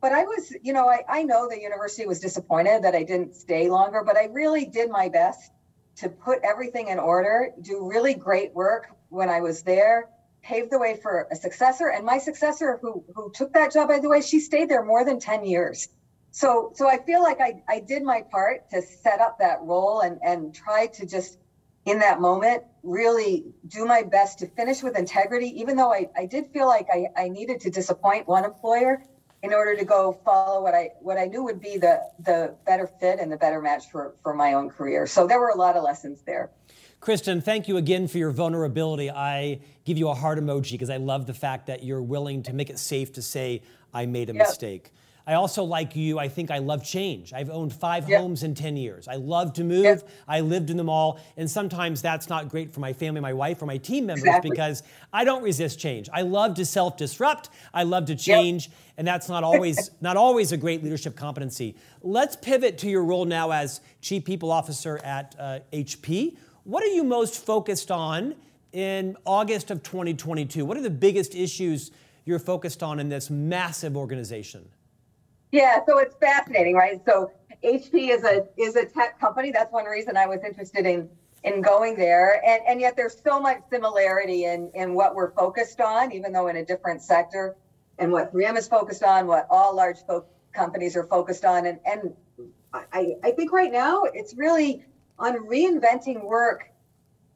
But 0.00 0.12
I 0.12 0.24
was, 0.24 0.52
you 0.62 0.72
know, 0.72 0.88
I, 0.88 1.02
I 1.08 1.22
know 1.22 1.48
the 1.48 1.60
university 1.60 2.06
was 2.06 2.20
disappointed 2.20 2.82
that 2.82 2.94
I 2.94 3.02
didn't 3.02 3.34
stay 3.34 3.68
longer, 3.68 4.02
but 4.04 4.16
I 4.16 4.26
really 4.26 4.66
did 4.66 4.90
my 4.90 5.08
best 5.08 5.52
to 5.96 6.08
put 6.08 6.40
everything 6.44 6.88
in 6.88 6.98
order, 6.98 7.52
do 7.62 7.88
really 7.88 8.14
great 8.14 8.52
work 8.52 8.88
when 9.08 9.28
I 9.28 9.40
was 9.40 9.62
there 9.62 10.10
paved 10.46 10.70
the 10.70 10.78
way 10.78 10.96
for 11.02 11.26
a 11.30 11.36
successor. 11.36 11.88
And 11.88 12.04
my 12.06 12.18
successor, 12.18 12.78
who 12.80 13.04
who 13.14 13.30
took 13.32 13.52
that 13.52 13.72
job, 13.72 13.88
by 13.88 13.98
the 13.98 14.08
way, 14.08 14.20
she 14.20 14.40
stayed 14.40 14.68
there 14.68 14.84
more 14.84 15.04
than 15.04 15.18
10 15.18 15.44
years. 15.44 15.88
So 16.30 16.72
so 16.74 16.88
I 16.88 16.98
feel 16.98 17.22
like 17.22 17.40
I, 17.40 17.62
I 17.68 17.80
did 17.80 18.02
my 18.02 18.22
part 18.30 18.70
to 18.70 18.80
set 18.82 19.20
up 19.20 19.38
that 19.40 19.58
role 19.62 20.00
and, 20.00 20.18
and 20.22 20.54
try 20.54 20.86
to 20.98 21.06
just 21.06 21.38
in 21.84 21.98
that 22.00 22.20
moment 22.20 22.62
really 22.82 23.46
do 23.66 23.86
my 23.86 24.02
best 24.02 24.38
to 24.40 24.46
finish 24.46 24.82
with 24.82 24.96
integrity, 24.98 25.48
even 25.60 25.76
though 25.76 25.92
I, 25.92 26.08
I 26.16 26.26
did 26.26 26.44
feel 26.52 26.66
like 26.66 26.86
I, 26.92 27.06
I 27.16 27.28
needed 27.28 27.60
to 27.60 27.70
disappoint 27.70 28.28
one 28.28 28.44
employer. 28.44 29.02
In 29.46 29.54
order 29.54 29.76
to 29.76 29.84
go 29.84 30.18
follow 30.24 30.60
what 30.62 30.74
I 30.74 30.90
what 31.00 31.18
I 31.18 31.26
knew 31.26 31.44
would 31.44 31.60
be 31.60 31.78
the 31.78 32.00
the 32.20 32.54
better 32.66 32.86
fit 32.86 33.18
and 33.20 33.30
the 33.30 33.36
better 33.36 33.60
match 33.60 33.90
for 33.90 34.14
for 34.22 34.34
my 34.34 34.54
own 34.54 34.68
career. 34.68 35.06
So 35.06 35.26
there 35.26 35.38
were 35.38 35.50
a 35.50 35.56
lot 35.56 35.76
of 35.76 35.84
lessons 35.84 36.22
there. 36.26 36.50
Kristen, 37.00 37.40
thank 37.40 37.68
you 37.68 37.76
again 37.76 38.08
for 38.08 38.18
your 38.18 38.30
vulnerability. 38.30 39.10
I 39.10 39.60
give 39.84 39.96
you 39.98 40.08
a 40.08 40.14
heart 40.14 40.38
emoji 40.38 40.72
because 40.72 40.90
I 40.90 40.96
love 40.96 41.26
the 41.26 41.34
fact 41.34 41.66
that 41.66 41.84
you're 41.84 42.02
willing 42.02 42.42
to 42.44 42.52
make 42.52 42.70
it 42.70 42.78
safe 42.78 43.12
to 43.12 43.22
say 43.22 43.62
I 43.94 44.06
made 44.06 44.30
a 44.30 44.34
yep. 44.34 44.48
mistake. 44.48 44.92
I 45.28 45.34
also, 45.34 45.64
like 45.64 45.96
you, 45.96 46.20
I 46.20 46.28
think 46.28 46.52
I 46.52 46.58
love 46.58 46.84
change. 46.84 47.32
I've 47.32 47.50
owned 47.50 47.72
five 47.72 48.08
yep. 48.08 48.20
homes 48.20 48.44
in 48.44 48.54
10 48.54 48.76
years. 48.76 49.08
I 49.08 49.16
love 49.16 49.52
to 49.54 49.64
move. 49.64 49.84
Yep. 49.84 50.08
I 50.28 50.38
lived 50.38 50.70
in 50.70 50.76
them 50.76 50.88
all. 50.88 51.18
And 51.36 51.50
sometimes 51.50 52.00
that's 52.00 52.28
not 52.28 52.48
great 52.48 52.72
for 52.72 52.78
my 52.78 52.92
family, 52.92 53.20
my 53.20 53.32
wife, 53.32 53.60
or 53.60 53.66
my 53.66 53.76
team 53.76 54.06
members 54.06 54.22
exactly. 54.22 54.50
because 54.50 54.84
I 55.12 55.24
don't 55.24 55.42
resist 55.42 55.80
change. 55.80 56.08
I 56.12 56.22
love 56.22 56.54
to 56.54 56.64
self 56.64 56.96
disrupt. 56.96 57.50
I 57.74 57.82
love 57.82 58.06
to 58.06 58.14
change. 58.14 58.70
And 58.98 59.06
that's 59.06 59.28
not 59.28 59.42
always, 59.42 59.90
not 60.00 60.16
always 60.16 60.52
a 60.52 60.56
great 60.56 60.84
leadership 60.84 61.16
competency. 61.16 61.74
Let's 62.02 62.36
pivot 62.36 62.78
to 62.78 62.88
your 62.88 63.02
role 63.02 63.24
now 63.24 63.50
as 63.50 63.80
Chief 64.00 64.24
People 64.24 64.52
Officer 64.52 65.00
at 65.02 65.34
uh, 65.40 65.58
HP. 65.72 66.36
What 66.62 66.84
are 66.84 66.88
you 66.88 67.02
most 67.02 67.44
focused 67.44 67.90
on 67.90 68.36
in 68.72 69.16
August 69.24 69.72
of 69.72 69.82
2022? 69.82 70.64
What 70.64 70.76
are 70.76 70.82
the 70.82 70.88
biggest 70.88 71.34
issues 71.34 71.90
you're 72.24 72.38
focused 72.38 72.84
on 72.84 73.00
in 73.00 73.08
this 73.08 73.28
massive 73.28 73.96
organization? 73.96 74.68
Yeah, 75.52 75.80
so 75.86 75.98
it's 75.98 76.14
fascinating, 76.16 76.74
right? 76.74 77.00
So 77.06 77.30
HP 77.64 78.10
is 78.10 78.24
a 78.24 78.46
is 78.56 78.76
a 78.76 78.84
tech 78.84 79.20
company. 79.20 79.50
That's 79.50 79.72
one 79.72 79.84
reason 79.84 80.16
I 80.16 80.26
was 80.26 80.40
interested 80.44 80.86
in 80.86 81.08
in 81.44 81.62
going 81.62 81.96
there. 81.96 82.42
And 82.44 82.62
and 82.66 82.80
yet 82.80 82.96
there's 82.96 83.20
so 83.22 83.40
much 83.40 83.58
similarity 83.70 84.44
in 84.44 84.70
in 84.74 84.94
what 84.94 85.14
we're 85.14 85.32
focused 85.32 85.80
on, 85.80 86.12
even 86.12 86.32
though 86.32 86.48
in 86.48 86.56
a 86.56 86.64
different 86.64 87.02
sector, 87.02 87.56
and 87.98 88.12
what 88.12 88.32
3M 88.32 88.56
is 88.56 88.68
focused 88.68 89.02
on, 89.02 89.26
what 89.26 89.46
all 89.50 89.74
large 89.74 89.98
companies 90.52 90.96
are 90.96 91.04
focused 91.04 91.44
on. 91.44 91.66
And 91.66 91.78
and 91.86 92.14
I, 92.72 93.14
I 93.22 93.30
think 93.30 93.52
right 93.52 93.72
now 93.72 94.02
it's 94.04 94.34
really 94.34 94.84
on 95.18 95.46
reinventing 95.46 96.24
work. 96.24 96.70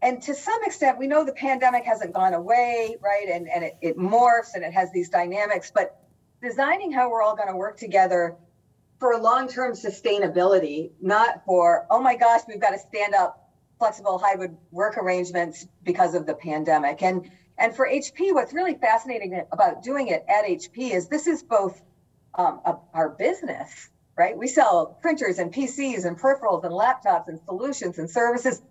And 0.02 0.22
to 0.22 0.34
some 0.34 0.62
extent, 0.64 0.98
we 0.98 1.06
know 1.06 1.24
the 1.24 1.32
pandemic 1.32 1.84
hasn't 1.84 2.14
gone 2.14 2.34
away, 2.34 2.96
right? 3.00 3.28
And 3.32 3.48
and 3.48 3.64
it, 3.64 3.76
it 3.80 3.98
morphs 3.98 4.54
and 4.54 4.64
it 4.64 4.72
has 4.72 4.90
these 4.92 5.08
dynamics, 5.08 5.70
but 5.74 5.99
designing 6.42 6.92
how 6.92 7.10
we're 7.10 7.22
all 7.22 7.36
going 7.36 7.48
to 7.48 7.56
work 7.56 7.76
together 7.76 8.36
for 8.98 9.18
long-term 9.18 9.72
sustainability, 9.72 10.90
not 11.00 11.44
for, 11.44 11.86
oh 11.90 12.00
my 12.00 12.16
gosh, 12.16 12.42
we've 12.48 12.60
got 12.60 12.70
to 12.70 12.78
stand 12.78 13.14
up 13.14 13.50
flexible 13.78 14.18
hybrid 14.18 14.56
work 14.70 14.98
arrangements 14.98 15.66
because 15.82 16.14
of 16.14 16.26
the 16.26 16.34
pandemic. 16.34 17.02
And 17.02 17.30
and 17.58 17.76
for 17.76 17.86
HP, 17.86 18.32
what's 18.32 18.54
really 18.54 18.74
fascinating 18.74 19.42
about 19.52 19.82
doing 19.82 20.08
it 20.08 20.24
at 20.28 20.46
HP 20.46 20.92
is 20.92 21.08
this 21.08 21.26
is 21.26 21.42
both 21.42 21.82
um, 22.34 22.60
a, 22.64 22.76
our 22.94 23.10
business, 23.10 23.90
right? 24.16 24.36
We 24.36 24.48
sell 24.48 24.98
printers 25.02 25.38
and 25.38 25.52
PCs 25.52 26.06
and 26.06 26.18
peripherals 26.18 26.64
and 26.64 26.72
laptops 26.72 27.28
and 27.28 27.38
solutions 27.44 27.98
and 27.98 28.08
services. 28.08 28.62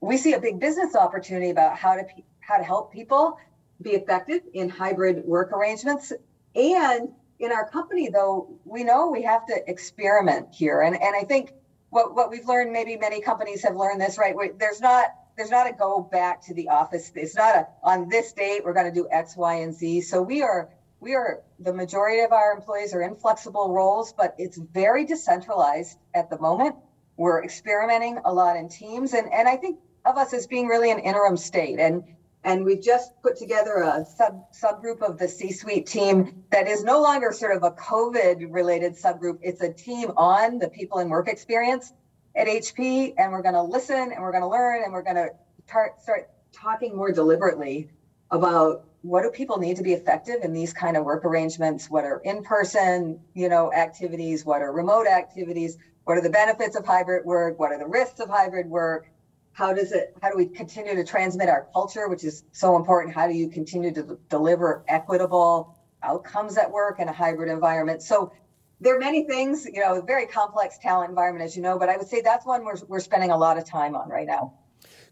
We 0.00 0.16
see 0.16 0.32
a 0.32 0.40
big 0.40 0.60
business 0.60 0.96
opportunity 0.96 1.50
about 1.50 1.76
how 1.76 1.96
to 1.96 2.04
how 2.40 2.56
to 2.56 2.64
help 2.64 2.90
people 2.90 3.36
be 3.82 3.90
effective 3.90 4.40
in 4.54 4.70
hybrid 4.70 5.26
work 5.26 5.52
arrangements 5.52 6.12
and 6.54 7.10
in 7.38 7.52
our 7.52 7.68
company, 7.68 8.08
though, 8.08 8.58
we 8.64 8.84
know 8.84 9.10
we 9.10 9.22
have 9.22 9.46
to 9.46 9.70
experiment 9.70 10.48
here. 10.52 10.82
And, 10.82 11.00
and 11.00 11.14
I 11.14 11.22
think 11.22 11.52
what, 11.90 12.14
what 12.14 12.30
we've 12.30 12.46
learned, 12.46 12.72
maybe 12.72 12.96
many 12.96 13.20
companies 13.20 13.62
have 13.62 13.76
learned 13.76 14.00
this, 14.00 14.18
right? 14.18 14.34
There's 14.58 14.80
not 14.80 15.06
there's 15.36 15.50
not 15.50 15.70
a 15.70 15.72
go 15.72 16.00
back 16.00 16.42
to 16.46 16.54
the 16.54 16.68
office. 16.68 17.12
It's 17.14 17.36
not 17.36 17.54
a 17.54 17.68
on 17.84 18.08
this 18.08 18.32
date 18.32 18.62
we're 18.64 18.72
going 18.72 18.92
to 18.92 18.92
do 18.92 19.06
X, 19.10 19.36
Y, 19.36 19.54
and 19.54 19.72
Z. 19.72 20.00
So 20.00 20.20
we 20.20 20.42
are 20.42 20.68
we 21.00 21.14
are 21.14 21.42
the 21.60 21.72
majority 21.72 22.22
of 22.22 22.32
our 22.32 22.52
employees 22.52 22.92
are 22.92 23.02
in 23.02 23.14
flexible 23.14 23.72
roles, 23.72 24.12
but 24.12 24.34
it's 24.36 24.58
very 24.58 25.04
decentralized 25.04 25.96
at 26.12 26.28
the 26.28 26.38
moment. 26.40 26.74
We're 27.16 27.44
experimenting 27.44 28.18
a 28.24 28.32
lot 28.32 28.56
in 28.56 28.68
teams, 28.68 29.14
and 29.14 29.32
and 29.32 29.48
I 29.48 29.56
think 29.56 29.78
of 30.04 30.16
us 30.16 30.32
as 30.34 30.48
being 30.48 30.66
really 30.66 30.90
an 30.90 30.98
interim 30.98 31.36
state. 31.36 31.78
And 31.78 32.02
and 32.44 32.64
we've 32.64 32.82
just 32.82 33.12
put 33.22 33.36
together 33.36 33.78
a 33.78 34.04
sub 34.04 34.44
subgroup 34.52 35.02
of 35.02 35.18
the 35.18 35.28
C-suite 35.28 35.86
team 35.86 36.44
that 36.50 36.68
is 36.68 36.84
no 36.84 37.00
longer 37.00 37.32
sort 37.32 37.56
of 37.56 37.62
a 37.62 37.72
COVID 37.72 38.46
related 38.50 38.94
subgroup. 38.94 39.38
It's 39.42 39.60
a 39.60 39.72
team 39.72 40.12
on 40.16 40.58
the 40.58 40.68
people 40.68 40.98
and 40.98 41.10
work 41.10 41.28
experience 41.28 41.92
at 42.36 42.46
HP, 42.46 43.14
and 43.18 43.32
we're 43.32 43.42
going 43.42 43.54
to 43.54 43.62
listen 43.62 44.12
and 44.12 44.20
we're 44.20 44.30
going 44.32 44.42
to 44.42 44.48
learn 44.48 44.84
and 44.84 44.92
we're 44.92 45.02
going 45.02 45.16
to 45.16 45.30
start 45.66 46.00
start 46.00 46.30
talking 46.52 46.96
more 46.96 47.12
deliberately 47.12 47.90
about 48.30 48.84
what 49.02 49.22
do 49.22 49.30
people 49.30 49.58
need 49.58 49.76
to 49.76 49.82
be 49.82 49.92
effective 49.92 50.42
in 50.42 50.52
these 50.52 50.72
kind 50.72 50.96
of 50.96 51.04
work 51.04 51.24
arrangements 51.24 51.88
what 51.88 52.04
are 52.04 52.20
in-person 52.24 53.20
you 53.34 53.48
know 53.48 53.72
activities 53.72 54.44
what 54.44 54.60
are 54.60 54.72
remote 54.72 55.06
activities 55.06 55.78
what 56.04 56.16
are 56.18 56.20
the 56.20 56.30
benefits 56.30 56.74
of 56.74 56.84
hybrid 56.84 57.24
work 57.24 57.58
what 57.58 57.70
are 57.70 57.78
the 57.78 57.86
risks 57.86 58.18
of 58.18 58.28
hybrid 58.28 58.66
work 58.66 59.10
how 59.58 59.72
does 59.72 59.90
it 59.90 60.16
how 60.22 60.30
do 60.30 60.36
we 60.36 60.46
continue 60.46 60.94
to 60.94 61.02
transmit 61.02 61.48
our 61.48 61.66
culture 61.72 62.08
which 62.08 62.22
is 62.22 62.44
so 62.52 62.76
important? 62.76 63.12
How 63.12 63.26
do 63.26 63.34
you 63.34 63.48
continue 63.48 63.92
to 63.92 64.16
deliver 64.28 64.84
equitable 64.86 65.76
outcomes 66.04 66.56
at 66.56 66.70
work 66.70 67.00
in 67.00 67.08
a 67.08 67.12
hybrid 67.12 67.50
environment? 67.50 68.00
So 68.00 68.32
there 68.80 68.94
are 68.94 69.00
many 69.00 69.24
things 69.24 69.66
you 69.66 69.80
know 69.80 70.00
very 70.00 70.26
complex 70.26 70.78
talent 70.78 71.10
environment 71.10 71.44
as 71.44 71.56
you 71.56 71.62
know 71.62 71.76
but 71.76 71.88
i 71.88 71.96
would 71.96 72.06
say 72.06 72.20
that's 72.20 72.46
one 72.46 72.64
we're, 72.64 72.76
we're 72.86 73.00
spending 73.00 73.32
a 73.32 73.36
lot 73.36 73.58
of 73.58 73.64
time 73.64 73.96
on 73.96 74.08
right 74.08 74.28
now. 74.28 74.54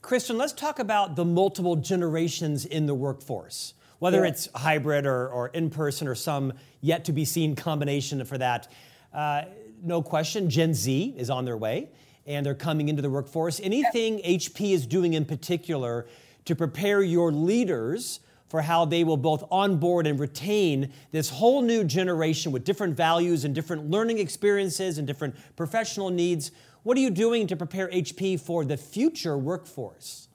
Kristen 0.01 0.39
let's 0.39 0.53
talk 0.53 0.79
about 0.79 1.17
the 1.17 1.25
multiple 1.25 1.75
generations 1.75 2.65
in 2.65 2.87
the 2.87 2.95
workforce 2.95 3.75
whether 3.99 4.23
yeah. 4.23 4.31
it's 4.31 4.49
hybrid 4.55 5.07
or, 5.07 5.29
or 5.29 5.49
in 5.49 5.71
person 5.71 6.07
or 6.07 6.15
some 6.15 6.53
yet 6.81 7.05
to 7.07 7.13
be 7.13 7.25
seen 7.25 7.57
combination 7.57 8.25
for 8.25 8.39
that. 8.39 8.71
Uh, 9.13 9.43
no 9.83 10.01
question 10.03 10.49
gen 10.49 10.73
z 10.73 11.13
is 11.17 11.31
on 11.31 11.45
their 11.45 11.57
way 11.57 11.91
and 12.27 12.45
they're 12.45 12.55
coming 12.55 12.89
into 12.89 13.03
the 13.03 13.11
workforce. 13.11 13.61
Anything 13.63 14.19
HP 14.19 14.73
is 14.73 14.87
doing 14.87 15.15
in 15.15 15.25
particular 15.25 16.07
to 16.45 16.57
prepare 16.57 17.03
your 17.03 17.33
leaders 17.33 18.21
for 18.49 18.63
how 18.63 18.85
they 18.85 19.05
will 19.05 19.17
both 19.17 19.45
onboard 19.51 20.07
and 20.07 20.21
retain 20.21 20.93
this 21.11 21.29
whole 21.29 21.63
new 21.63 21.85
generation 21.85 22.53
with 22.53 22.65
different 22.65 22.97
values 22.97 23.45
and 23.45 23.55
different 23.55 23.91
learning 23.91 24.19
experiences 24.19 24.99
and 24.99 25.07
different 25.07 25.35
professional 25.57 26.11
needs. 26.11 26.53
What 26.85 26.97
are 26.97 27.01
you 27.01 27.11
doing 27.11 27.47
to 27.49 27.57
prepare 27.57 27.89
HP 27.89 28.39
for 28.39 28.65
the 28.65 28.77
future 28.77 29.37
workforce? 29.37 30.29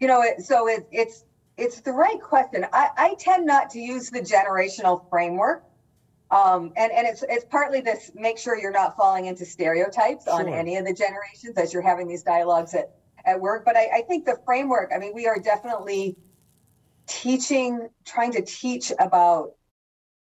You 0.00 0.08
know, 0.08 0.24
so 0.38 0.68
it, 0.68 0.88
it's 0.90 1.24
it's 1.58 1.80
the 1.80 1.92
right 1.92 2.20
question. 2.20 2.66
I, 2.72 2.88
I 2.96 3.14
tend 3.18 3.46
not 3.46 3.70
to 3.70 3.78
use 3.78 4.10
the 4.10 4.20
generational 4.20 5.08
framework 5.08 5.64
um, 6.32 6.72
and, 6.76 6.90
and 6.90 7.06
it's 7.06 7.22
it's 7.28 7.44
partly 7.44 7.82
this 7.82 8.10
make 8.14 8.38
sure 8.38 8.58
you're 8.58 8.72
not 8.72 8.96
falling 8.96 9.26
into 9.26 9.44
stereotypes 9.44 10.24
sure. 10.24 10.32
on 10.32 10.48
any 10.48 10.76
of 10.76 10.86
the 10.86 10.94
generations 10.94 11.58
as 11.58 11.72
you're 11.72 11.82
having 11.82 12.08
these 12.08 12.22
dialogues 12.22 12.74
at, 12.74 12.96
at 13.26 13.38
work. 13.38 13.66
But 13.66 13.76
I, 13.76 13.90
I 13.98 14.02
think 14.08 14.24
the 14.24 14.38
framework, 14.46 14.90
I 14.94 14.98
mean, 14.98 15.12
we 15.14 15.26
are 15.26 15.38
definitely 15.38 16.16
teaching, 17.06 17.88
trying 18.06 18.32
to 18.32 18.42
teach 18.42 18.92
about, 18.98 19.52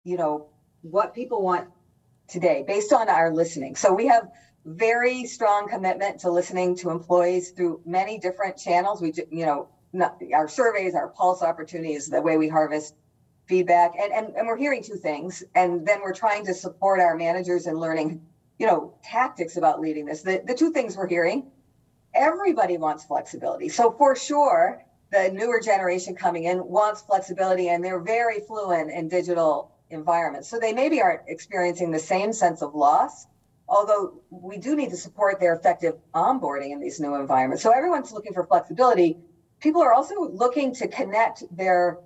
you 0.03 0.17
know, 0.17 0.49
what 0.81 1.15
people 1.15 1.41
want 1.41 1.69
today 2.27 2.65
based 2.67 2.91
on 2.91 3.07
our 3.07 3.33
listening. 3.33 3.75
So 3.77 3.93
we 3.93 4.07
have 4.07 4.29
very 4.65 5.25
strong 5.25 5.69
commitment 5.69 6.19
to 6.21 6.31
listening 6.31 6.75
to 6.77 6.89
employees 6.89 7.51
through 7.51 7.81
many 7.85 8.19
different 8.19 8.57
channels. 8.57 9.01
We, 9.01 9.13
you 9.31 9.45
know, 9.45 9.69
not, 9.93 10.21
our 10.33 10.49
surveys, 10.49 10.95
our 10.95 11.07
pulse 11.09 11.41
opportunities, 11.41 12.09
the 12.09 12.21
way 12.21 12.37
we 12.37 12.49
harvest 12.49 12.95
feedback 13.47 13.93
and, 14.01 14.11
and 14.13 14.35
and 14.35 14.47
we're 14.47 14.57
hearing 14.57 14.83
two 14.83 14.95
things 14.95 15.43
and 15.55 15.85
then 15.85 16.01
we're 16.01 16.13
trying 16.13 16.45
to 16.45 16.53
support 16.53 16.99
our 16.99 17.15
managers 17.15 17.67
in 17.67 17.75
learning 17.75 18.21
you 18.57 18.65
know 18.65 18.93
tactics 19.03 19.57
about 19.57 19.81
leading 19.81 20.05
this. 20.05 20.21
The, 20.21 20.41
the 20.45 20.53
two 20.53 20.71
things 20.71 20.95
we're 20.95 21.07
hearing 21.07 21.51
everybody 22.15 22.77
wants 22.77 23.03
flexibility. 23.05 23.69
So 23.69 23.91
for 23.91 24.15
sure 24.15 24.83
the 25.11 25.29
newer 25.31 25.59
generation 25.59 26.15
coming 26.15 26.45
in 26.45 26.65
wants 26.65 27.01
flexibility 27.01 27.69
and 27.69 27.83
they're 27.83 27.99
very 27.99 28.39
fluent 28.41 28.91
in 28.91 29.07
digital 29.07 29.71
environments. 29.89 30.47
So 30.47 30.59
they 30.59 30.73
maybe 30.73 31.01
aren't 31.01 31.21
experiencing 31.27 31.91
the 31.91 31.99
same 31.99 32.33
sense 32.33 32.61
of 32.61 32.73
loss 32.73 33.27
although 33.67 34.21
we 34.29 34.57
do 34.57 34.75
need 34.75 34.89
to 34.91 34.97
support 34.97 35.39
their 35.39 35.55
effective 35.55 35.95
onboarding 36.13 36.71
in 36.71 36.79
these 36.79 36.99
new 36.99 37.15
environments. 37.15 37.63
So 37.63 37.71
everyone's 37.71 38.11
looking 38.11 38.33
for 38.33 38.45
flexibility. 38.45 39.17
People 39.59 39.81
are 39.81 39.93
also 39.93 40.15
looking 40.29 40.75
to 40.75 40.87
connect 40.87 41.43
their 41.55 41.99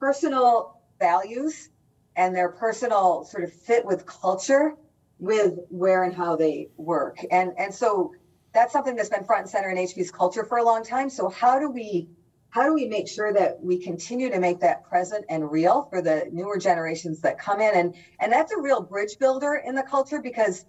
personal 0.00 0.81
values 1.02 1.68
and 2.16 2.34
their 2.34 2.50
personal 2.50 3.24
sort 3.24 3.44
of 3.44 3.52
fit 3.52 3.84
with 3.84 4.06
culture 4.06 4.74
with 5.18 5.54
where 5.68 6.04
and 6.04 6.14
how 6.14 6.36
they 6.36 6.68
work. 6.76 7.18
And 7.30 7.52
and 7.58 7.74
so 7.74 8.14
that's 8.52 8.72
something 8.72 8.96
that's 8.96 9.08
been 9.08 9.24
front 9.24 9.42
and 9.42 9.50
center 9.50 9.70
in 9.70 9.76
HP's 9.78 10.10
culture 10.10 10.44
for 10.44 10.58
a 10.58 10.64
long 10.64 10.84
time. 10.84 11.08
So 11.10 11.28
how 11.28 11.58
do 11.58 11.70
we 11.70 12.08
how 12.50 12.64
do 12.66 12.74
we 12.74 12.86
make 12.86 13.08
sure 13.08 13.32
that 13.32 13.58
we 13.62 13.78
continue 13.78 14.28
to 14.30 14.38
make 14.38 14.60
that 14.60 14.84
present 14.84 15.24
and 15.30 15.50
real 15.50 15.86
for 15.90 16.02
the 16.02 16.28
newer 16.32 16.58
generations 16.58 17.20
that 17.22 17.38
come 17.38 17.60
in 17.60 17.74
and 17.74 17.94
and 18.20 18.32
that's 18.32 18.52
a 18.52 18.60
real 18.60 18.82
bridge 18.82 19.18
builder 19.18 19.62
in 19.66 19.74
the 19.74 19.82
culture 19.82 20.20
because 20.20 20.66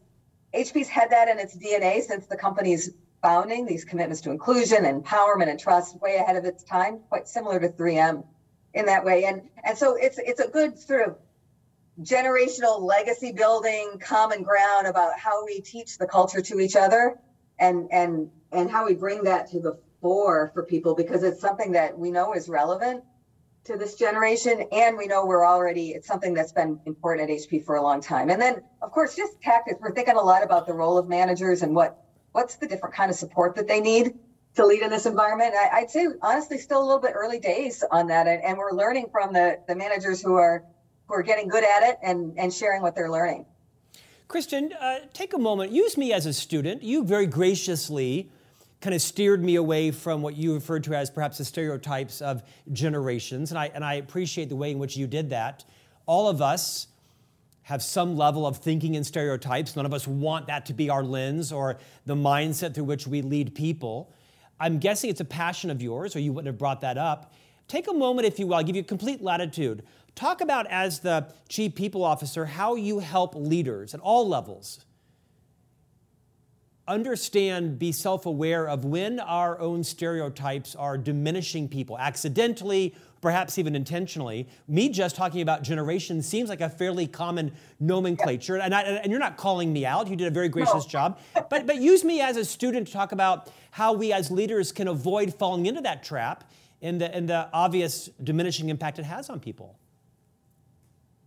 HP's 0.56 0.88
had 0.88 1.10
that 1.10 1.28
in 1.28 1.40
its 1.40 1.58
DNA 1.58 2.02
since 2.02 2.28
the 2.28 2.38
company's 2.38 2.92
founding 3.22 3.66
these 3.66 3.84
commitments 3.84 4.22
to 4.22 4.32
inclusion 4.32 4.84
empowerment 4.84 5.50
and 5.50 5.60
trust 5.60 6.00
way 6.00 6.16
ahead 6.18 6.36
of 6.36 6.46
its 6.46 6.64
time 6.64 7.00
quite 7.10 7.28
similar 7.28 7.60
to 7.60 7.70
3M 7.70 8.24
in 8.74 8.86
that 8.86 9.04
way. 9.04 9.26
And 9.26 9.42
and 9.64 9.78
so 9.78 9.96
it's 9.96 10.18
it's 10.20 10.40
a 10.40 10.48
good 10.48 10.78
sort 10.78 11.08
of 11.08 11.18
generational 12.02 12.82
legacy 12.82 13.32
building, 13.32 14.00
common 14.00 14.44
ground 14.44 14.88
about 14.88 15.18
how 15.18 15.46
we 15.46 15.62
teach 15.62 15.98
the 15.98 16.08
culture 16.08 16.42
to 16.42 16.60
each 16.60 16.76
other 16.76 17.18
and 17.60 17.88
and 17.92 18.30
and 18.52 18.70
how 18.70 18.86
we 18.86 18.96
bring 18.96 19.24
that 19.24 19.50
to 19.52 19.60
the 19.60 19.78
fore 20.02 20.52
for 20.54 20.64
people 20.64 20.96
because 20.96 21.24
it's 21.24 21.40
something 21.40 21.72
that 21.72 21.98
we 21.98 22.12
know 22.12 22.34
is 22.34 22.50
relevant 22.50 23.04
to 23.64 23.78
this 23.78 23.96
generation 23.96 24.66
and 24.74 24.98
we 24.98 25.08
know 25.08 25.26
we're 25.26 25.46
already 25.46 25.92
it's 25.92 26.06
something 26.06 26.34
that's 26.34 26.52
been 26.52 26.78
important 26.86 27.30
at 27.30 27.38
hp 27.38 27.64
for 27.66 27.76
a 27.76 27.82
long 27.82 28.02
time. 28.02 28.30
And 28.30 28.42
then 28.42 28.62
of 28.82 28.92
course 28.92 29.16
just 29.16 29.42
tactics. 29.42 29.80
We're 29.80 29.94
thinking 29.94 30.16
a 30.16 30.22
lot 30.22 30.44
about 30.44 30.68
the 30.68 30.74
role 30.74 30.98
of 30.98 31.08
managers 31.08 31.62
and 31.62 31.76
what 31.76 32.04
what's 32.32 32.56
the 32.56 32.68
different 32.68 32.96
kind 32.96 33.12
of 33.12 33.16
support 33.16 33.56
that 33.56 33.68
they 33.68 33.80
need 33.80 34.16
to 34.56 34.66
lead 34.66 34.82
in 34.82 34.90
this 34.90 35.06
environment 35.06 35.54
I, 35.56 35.82
would 35.82 35.90
say 35.90 36.08
honestly 36.22 36.58
still 36.58 36.82
a 36.82 36.86
little 36.86 37.02
bit 37.02 37.14
early 37.16 37.40
days 37.40 37.84
on 37.92 38.08
that 38.08 38.28
and, 38.28 38.44
and 38.44 38.58
we're 38.58 38.74
learning 38.74 39.08
from 39.12 39.34
the 39.34 39.60
the 39.68 39.76
managers 39.76 40.22
who 40.22 40.36
are 40.36 40.64
who 41.08 41.16
are 41.16 41.24
getting 41.24 41.48
good 41.48 41.64
at 41.64 41.84
it 41.84 41.98
and 42.04 42.38
and 42.38 42.54
sharing 42.54 42.82
what 42.82 42.96
they're 42.96 43.12
learning 43.12 43.46
kristen 44.28 44.74
uh, 44.74 45.00
take 45.14 45.34
a 45.34 45.40
moment 45.40 45.72
use 45.72 45.98
me 45.98 46.14
as 46.14 46.26
a 46.26 46.34
student 46.34 46.84
you 46.84 47.04
very 47.04 47.26
graciously 47.26 48.30
kind 48.84 48.94
of 48.94 49.02
steered 49.02 49.42
me 49.42 49.56
away 49.56 49.92
from 49.92 50.22
what 50.22 50.36
you 50.36 50.54
referred 50.54 50.84
to 50.84 50.94
as 50.94 51.10
perhaps 51.10 51.38
the 51.38 51.46
stereotypes 51.46 52.22
of 52.22 52.44
generations. 52.74 53.50
And 53.50 53.58
I, 53.58 53.72
and 53.74 53.84
I 53.84 53.94
appreciate 53.94 54.50
the 54.50 54.58
way 54.58 54.72
in 54.72 54.78
which 54.78 54.98
you 54.98 55.08
did 55.08 55.30
that. 55.30 55.64
All 56.06 56.28
of 56.28 56.42
us 56.42 56.88
have 57.62 57.82
some 57.82 58.18
level 58.18 58.46
of 58.46 58.58
thinking 58.58 58.96
in 58.96 59.06
stereotypes. 59.06 59.78
None 59.78 59.86
of 59.86 59.94
us 59.94 60.06
want 60.06 60.48
that 60.48 60.66
to 60.66 60.74
be 60.74 60.90
our 60.90 61.02
lens 61.02 61.54
or 61.54 61.78
the 62.06 62.16
mindset 62.16 62.76
through 62.76 62.84
which 62.84 63.08
we 63.08 63.22
lead 63.22 63.56
people. 63.56 64.14
I'm 64.64 64.80
guessing 64.80 65.10
it's 65.10 65.20
a 65.20 65.26
passion 65.26 65.70
of 65.70 65.82
yours, 65.82 66.16
or 66.16 66.20
you 66.20 66.32
wouldn't 66.32 66.48
have 66.48 66.58
brought 66.58 66.80
that 66.82 66.98
up. 66.98 67.34
Take 67.68 67.90
a 67.90 67.94
moment, 67.94 68.26
if 68.26 68.40
you 68.40 68.48
will, 68.48 68.56
I'll 68.56 68.64
give 68.64 68.78
you 68.78 68.84
complete 68.84 69.22
latitude. 69.22 69.84
Talk 70.16 70.40
about, 70.40 70.68
as 70.68 71.00
the 71.00 71.28
chief 71.50 71.76
people 71.76 72.02
officer, 72.02 72.46
how 72.46 72.76
you 72.76 73.00
help 73.00 73.36
leaders 73.36 73.94
at 73.94 74.00
all 74.00 74.26
levels 74.26 74.86
understand, 76.88 77.80
be 77.80 77.92
self 77.92 78.26
aware 78.26 78.68
of 78.68 78.86
when 78.86 79.20
our 79.20 79.60
own 79.60 79.84
stereotypes 79.84 80.76
are 80.76 80.98
diminishing 80.98 81.68
people 81.68 81.98
accidentally, 81.98 82.94
perhaps 83.22 83.58
even 83.58 83.76
intentionally. 83.76 84.48
Me 84.68 84.90
just 84.90 85.16
talking 85.16 85.42
about 85.42 85.64
generation 85.64 86.22
seems 86.22 86.50
like 86.50 86.62
a 86.62 86.70
fairly 86.70 87.08
common 87.08 87.52
nomenclature. 87.80 88.58
And, 88.58 88.76
I, 88.76 88.82
and 88.82 89.10
you're 89.12 89.20
not 89.20 89.38
calling 89.38 89.72
me 89.72 89.86
out, 89.86 90.08
you 90.08 90.16
did 90.16 90.28
a 90.28 90.32
very 90.32 90.50
gracious 90.50 90.86
no. 90.86 90.90
job. 90.90 91.20
But, 91.50 91.66
but 91.66 91.78
use 91.78 92.04
me 92.04 92.22
as 92.22 92.38
a 92.38 92.46
student 92.46 92.88
to 92.88 92.94
talk 92.94 93.12
about 93.12 93.50
how 93.72 93.94
we 93.94 94.12
as 94.12 94.30
leaders 94.30 94.72
can 94.72 94.88
avoid 94.88 95.34
falling 95.34 95.66
into 95.66 95.82
that 95.82 96.04
trap 96.04 96.50
and 96.82 97.00
the, 97.00 97.16
and 97.16 97.30
the 97.30 97.48
obvious 97.54 98.10
diminishing 98.22 98.70
impact 98.70 99.00
it 99.00 99.06
has 99.06 99.30
on 99.30 99.40
people. 99.40 99.80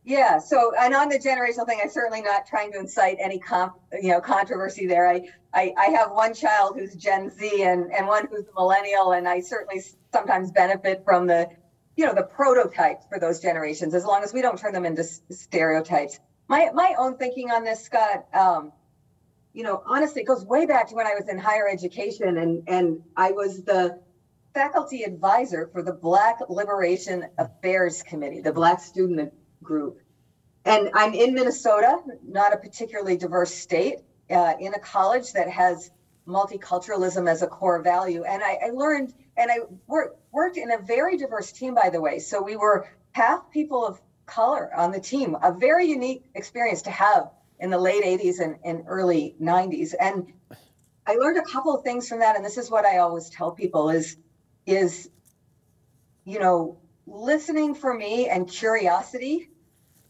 Yeah. 0.06 0.38
So, 0.38 0.72
and 0.78 0.94
on 0.94 1.08
the 1.08 1.18
generational 1.18 1.66
thing, 1.66 1.80
I'm 1.82 1.90
certainly 1.90 2.22
not 2.22 2.46
trying 2.46 2.70
to 2.72 2.78
incite 2.78 3.16
any 3.20 3.40
comp, 3.40 3.74
you 3.92 4.10
know, 4.12 4.20
controversy 4.20 4.86
there. 4.86 5.08
I, 5.08 5.28
I, 5.52 5.74
I 5.76 5.86
have 5.86 6.12
one 6.12 6.32
child 6.32 6.76
who's 6.78 6.94
Gen 6.94 7.28
Z 7.28 7.64
and, 7.64 7.92
and 7.92 8.06
one 8.06 8.28
who's 8.28 8.44
a 8.46 8.54
millennial, 8.54 9.12
and 9.12 9.26
I 9.28 9.40
certainly 9.40 9.82
sometimes 10.12 10.52
benefit 10.52 11.02
from 11.04 11.26
the, 11.26 11.48
you 11.96 12.06
know, 12.06 12.14
the 12.14 12.22
prototypes 12.22 13.04
for 13.08 13.18
those 13.18 13.40
generations, 13.40 13.94
as 13.94 14.04
long 14.04 14.22
as 14.22 14.32
we 14.32 14.42
don't 14.42 14.56
turn 14.56 14.72
them 14.72 14.86
into 14.86 15.02
stereotypes. 15.02 16.20
My, 16.46 16.70
my 16.72 16.94
own 16.96 17.16
thinking 17.16 17.50
on 17.50 17.64
this, 17.64 17.82
Scott, 17.82 18.26
um, 18.32 18.70
you 19.54 19.64
know, 19.64 19.82
honestly, 19.86 20.22
it 20.22 20.26
goes 20.26 20.44
way 20.44 20.66
back 20.66 20.88
to 20.90 20.94
when 20.94 21.08
I 21.08 21.14
was 21.14 21.28
in 21.28 21.36
higher 21.36 21.68
education, 21.68 22.36
and 22.36 22.62
and 22.68 23.02
I 23.16 23.32
was 23.32 23.64
the 23.64 23.98
faculty 24.54 25.02
advisor 25.02 25.68
for 25.72 25.82
the 25.82 25.94
Black 25.94 26.38
Liberation 26.48 27.24
Affairs 27.38 28.04
Committee, 28.04 28.40
the 28.40 28.52
Black 28.52 28.80
Student 28.80 29.32
group. 29.66 30.00
And 30.64 30.90
I'm 30.94 31.12
in 31.12 31.34
Minnesota, 31.34 31.98
not 32.26 32.54
a 32.54 32.56
particularly 32.56 33.16
diverse 33.16 33.54
state, 33.54 33.98
uh, 34.30 34.54
in 34.58 34.74
a 34.74 34.78
college 34.80 35.32
that 35.34 35.48
has 35.48 35.90
multiculturalism 36.26 37.30
as 37.30 37.42
a 37.42 37.46
core 37.46 37.82
value. 37.82 38.24
And 38.24 38.42
I, 38.42 38.58
I 38.66 38.70
learned, 38.70 39.14
and 39.36 39.50
I 39.50 39.58
work, 39.86 40.16
worked 40.32 40.56
in 40.56 40.72
a 40.72 40.78
very 40.78 41.16
diverse 41.16 41.52
team, 41.52 41.74
by 41.74 41.90
the 41.90 42.00
way. 42.00 42.18
So 42.18 42.42
we 42.42 42.56
were 42.56 42.88
half 43.12 43.50
people 43.50 43.86
of 43.86 44.00
color 44.26 44.74
on 44.74 44.90
the 44.90 45.00
team, 45.00 45.36
a 45.42 45.52
very 45.52 45.86
unique 45.86 46.24
experience 46.34 46.82
to 46.82 46.90
have 46.90 47.30
in 47.60 47.70
the 47.70 47.78
late 47.78 48.02
80s 48.02 48.40
and, 48.40 48.56
and 48.64 48.84
early 48.88 49.36
90s. 49.40 49.94
And 50.00 50.32
I 51.06 51.14
learned 51.14 51.38
a 51.38 51.42
couple 51.42 51.76
of 51.76 51.84
things 51.84 52.08
from 52.08 52.18
that. 52.20 52.34
And 52.34 52.44
this 52.44 52.58
is 52.58 52.70
what 52.70 52.84
I 52.84 52.98
always 52.98 53.30
tell 53.30 53.52
people 53.52 53.90
is, 53.90 54.16
is, 54.66 55.08
you 56.24 56.40
know, 56.40 56.78
listening 57.06 57.76
for 57.76 57.94
me 57.94 58.28
and 58.28 58.48
curiosity 58.48 59.50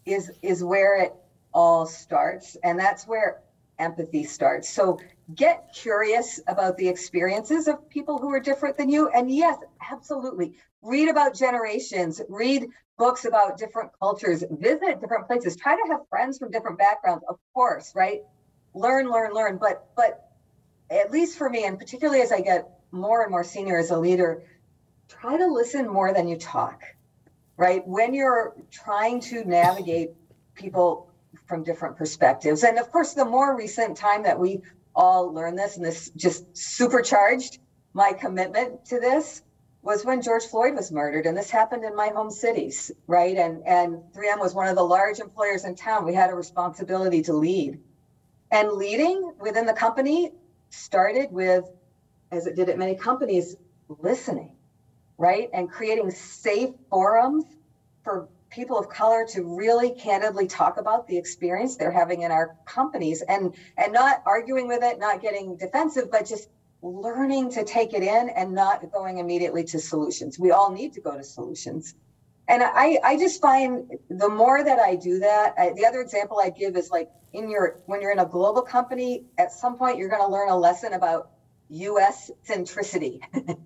is 0.06 0.30
is 0.42 0.64
where 0.64 1.02
it 1.02 1.12
all 1.52 1.86
starts 1.86 2.56
and 2.62 2.78
that's 2.78 3.06
where 3.06 3.42
empathy 3.78 4.24
starts. 4.24 4.70
So 4.70 4.98
get 5.34 5.70
curious 5.74 6.40
about 6.46 6.78
the 6.78 6.88
experiences 6.88 7.68
of 7.68 7.88
people 7.90 8.18
who 8.18 8.30
are 8.30 8.40
different 8.40 8.78
than 8.78 8.88
you 8.88 9.08
and 9.08 9.30
yes 9.30 9.58
absolutely. 9.90 10.54
Read 10.82 11.08
about 11.08 11.34
generations 11.34 12.22
read 12.28 12.68
books 12.96 13.24
about 13.24 13.58
different 13.58 13.90
cultures 13.98 14.44
visit 14.50 15.00
different 15.00 15.26
places 15.26 15.56
try 15.56 15.74
to 15.74 15.82
have 15.92 16.00
friends 16.08 16.38
from 16.38 16.50
different 16.50 16.78
backgrounds 16.78 17.24
of 17.28 17.36
course 17.52 17.92
right? 17.94 18.22
Learn 18.74 19.10
learn 19.10 19.34
learn 19.34 19.58
but 19.58 19.88
but 19.96 20.30
at 20.90 21.10
least 21.10 21.36
for 21.36 21.50
me 21.50 21.64
and 21.64 21.78
particularly 21.78 22.20
as 22.20 22.30
i 22.30 22.40
get 22.40 22.68
more 22.92 23.22
and 23.22 23.30
more 23.32 23.42
senior 23.42 23.78
as 23.78 23.90
a 23.90 23.98
leader 23.98 24.44
try 25.08 25.36
to 25.36 25.46
listen 25.46 25.88
more 25.88 26.12
than 26.12 26.28
you 26.28 26.36
talk, 26.36 26.82
right? 27.56 27.86
When 27.86 28.14
you're 28.14 28.54
trying 28.70 29.20
to 29.20 29.44
navigate 29.44 30.10
people 30.54 31.10
from 31.46 31.62
different 31.62 31.96
perspectives. 31.96 32.64
And 32.64 32.78
of 32.78 32.90
course, 32.90 33.14
the 33.14 33.24
more 33.24 33.56
recent 33.56 33.96
time 33.96 34.22
that 34.24 34.38
we 34.38 34.62
all 34.94 35.32
learned 35.32 35.58
this, 35.58 35.76
and 35.76 35.84
this 35.84 36.10
just 36.10 36.56
supercharged 36.56 37.58
my 37.92 38.12
commitment 38.12 38.84
to 38.86 39.00
this, 39.00 39.42
was 39.82 40.04
when 40.04 40.20
George 40.20 40.44
Floyd 40.44 40.74
was 40.74 40.90
murdered. 40.90 41.26
And 41.26 41.36
this 41.36 41.50
happened 41.50 41.84
in 41.84 41.94
my 41.94 42.08
home 42.08 42.30
cities, 42.30 42.90
right? 43.06 43.36
And, 43.36 43.62
and 43.64 44.02
3M 44.16 44.40
was 44.40 44.52
one 44.54 44.66
of 44.66 44.74
the 44.74 44.82
large 44.82 45.20
employers 45.20 45.64
in 45.64 45.76
town. 45.76 46.04
We 46.04 46.14
had 46.14 46.30
a 46.30 46.34
responsibility 46.34 47.22
to 47.22 47.32
lead. 47.32 47.78
And 48.50 48.72
leading 48.72 49.32
within 49.38 49.66
the 49.66 49.72
company 49.72 50.32
started 50.70 51.30
with, 51.30 51.64
as 52.32 52.46
it 52.46 52.56
did 52.56 52.68
at 52.68 52.78
many 52.78 52.96
companies, 52.96 53.56
listening 53.88 54.55
right? 55.18 55.48
And 55.52 55.70
creating 55.70 56.10
safe 56.10 56.70
forums 56.90 57.44
for 58.04 58.28
people 58.50 58.78
of 58.78 58.88
color 58.88 59.26
to 59.28 59.42
really 59.42 59.90
candidly 59.90 60.46
talk 60.46 60.78
about 60.78 61.06
the 61.08 61.16
experience 61.16 61.76
they're 61.76 61.90
having 61.90 62.22
in 62.22 62.30
our 62.30 62.56
companies 62.64 63.22
and 63.22 63.54
and 63.76 63.92
not 63.92 64.22
arguing 64.24 64.68
with 64.68 64.82
it, 64.82 64.98
not 64.98 65.20
getting 65.20 65.56
defensive, 65.56 66.10
but 66.10 66.26
just 66.26 66.48
learning 66.82 67.50
to 67.50 67.64
take 67.64 67.92
it 67.92 68.02
in 68.02 68.28
and 68.30 68.52
not 68.54 68.90
going 68.92 69.18
immediately 69.18 69.64
to 69.64 69.78
solutions. 69.78 70.38
We 70.38 70.52
all 70.52 70.72
need 70.72 70.92
to 70.94 71.00
go 71.00 71.16
to 71.16 71.24
solutions. 71.24 71.94
And 72.48 72.62
I, 72.62 72.98
I 73.02 73.16
just 73.16 73.40
find 73.40 73.90
the 74.08 74.28
more 74.28 74.62
that 74.62 74.78
I 74.78 74.94
do 74.94 75.18
that, 75.18 75.54
I, 75.58 75.72
the 75.74 75.84
other 75.84 76.00
example 76.00 76.38
I 76.38 76.50
give 76.50 76.76
is 76.76 76.90
like 76.90 77.10
in 77.32 77.50
your 77.50 77.80
when 77.86 78.00
you're 78.00 78.12
in 78.12 78.20
a 78.20 78.26
global 78.26 78.62
company, 78.62 79.24
at 79.36 79.52
some 79.52 79.76
point 79.76 79.98
you're 79.98 80.08
going 80.08 80.22
to 80.22 80.28
learn 80.28 80.48
a 80.48 80.56
lesson 80.56 80.92
about 80.92 81.30
US 81.68 82.30
centricity 82.48 83.20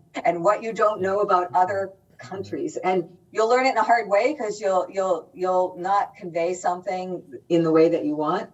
and 0.25 0.43
what 0.43 0.63
you 0.63 0.73
don't 0.73 1.01
know 1.01 1.21
about 1.21 1.55
other 1.55 1.93
countries. 2.19 2.77
And 2.77 3.09
you'll 3.33 3.49
learn 3.49 3.67
it 3.67 3.71
in 3.71 3.77
a 3.77 3.83
hard 3.83 4.09
way 4.09 4.35
because 4.37 4.61
you'll 4.61 4.87
you'll 4.91 5.31
you'll 5.35 5.77
not 5.79 6.15
convey 6.15 6.55
something 6.55 7.23
in 7.49 7.65
the 7.65 7.73
way 7.73 7.89
that 7.89 8.05
you 8.05 8.17
want. 8.17 8.51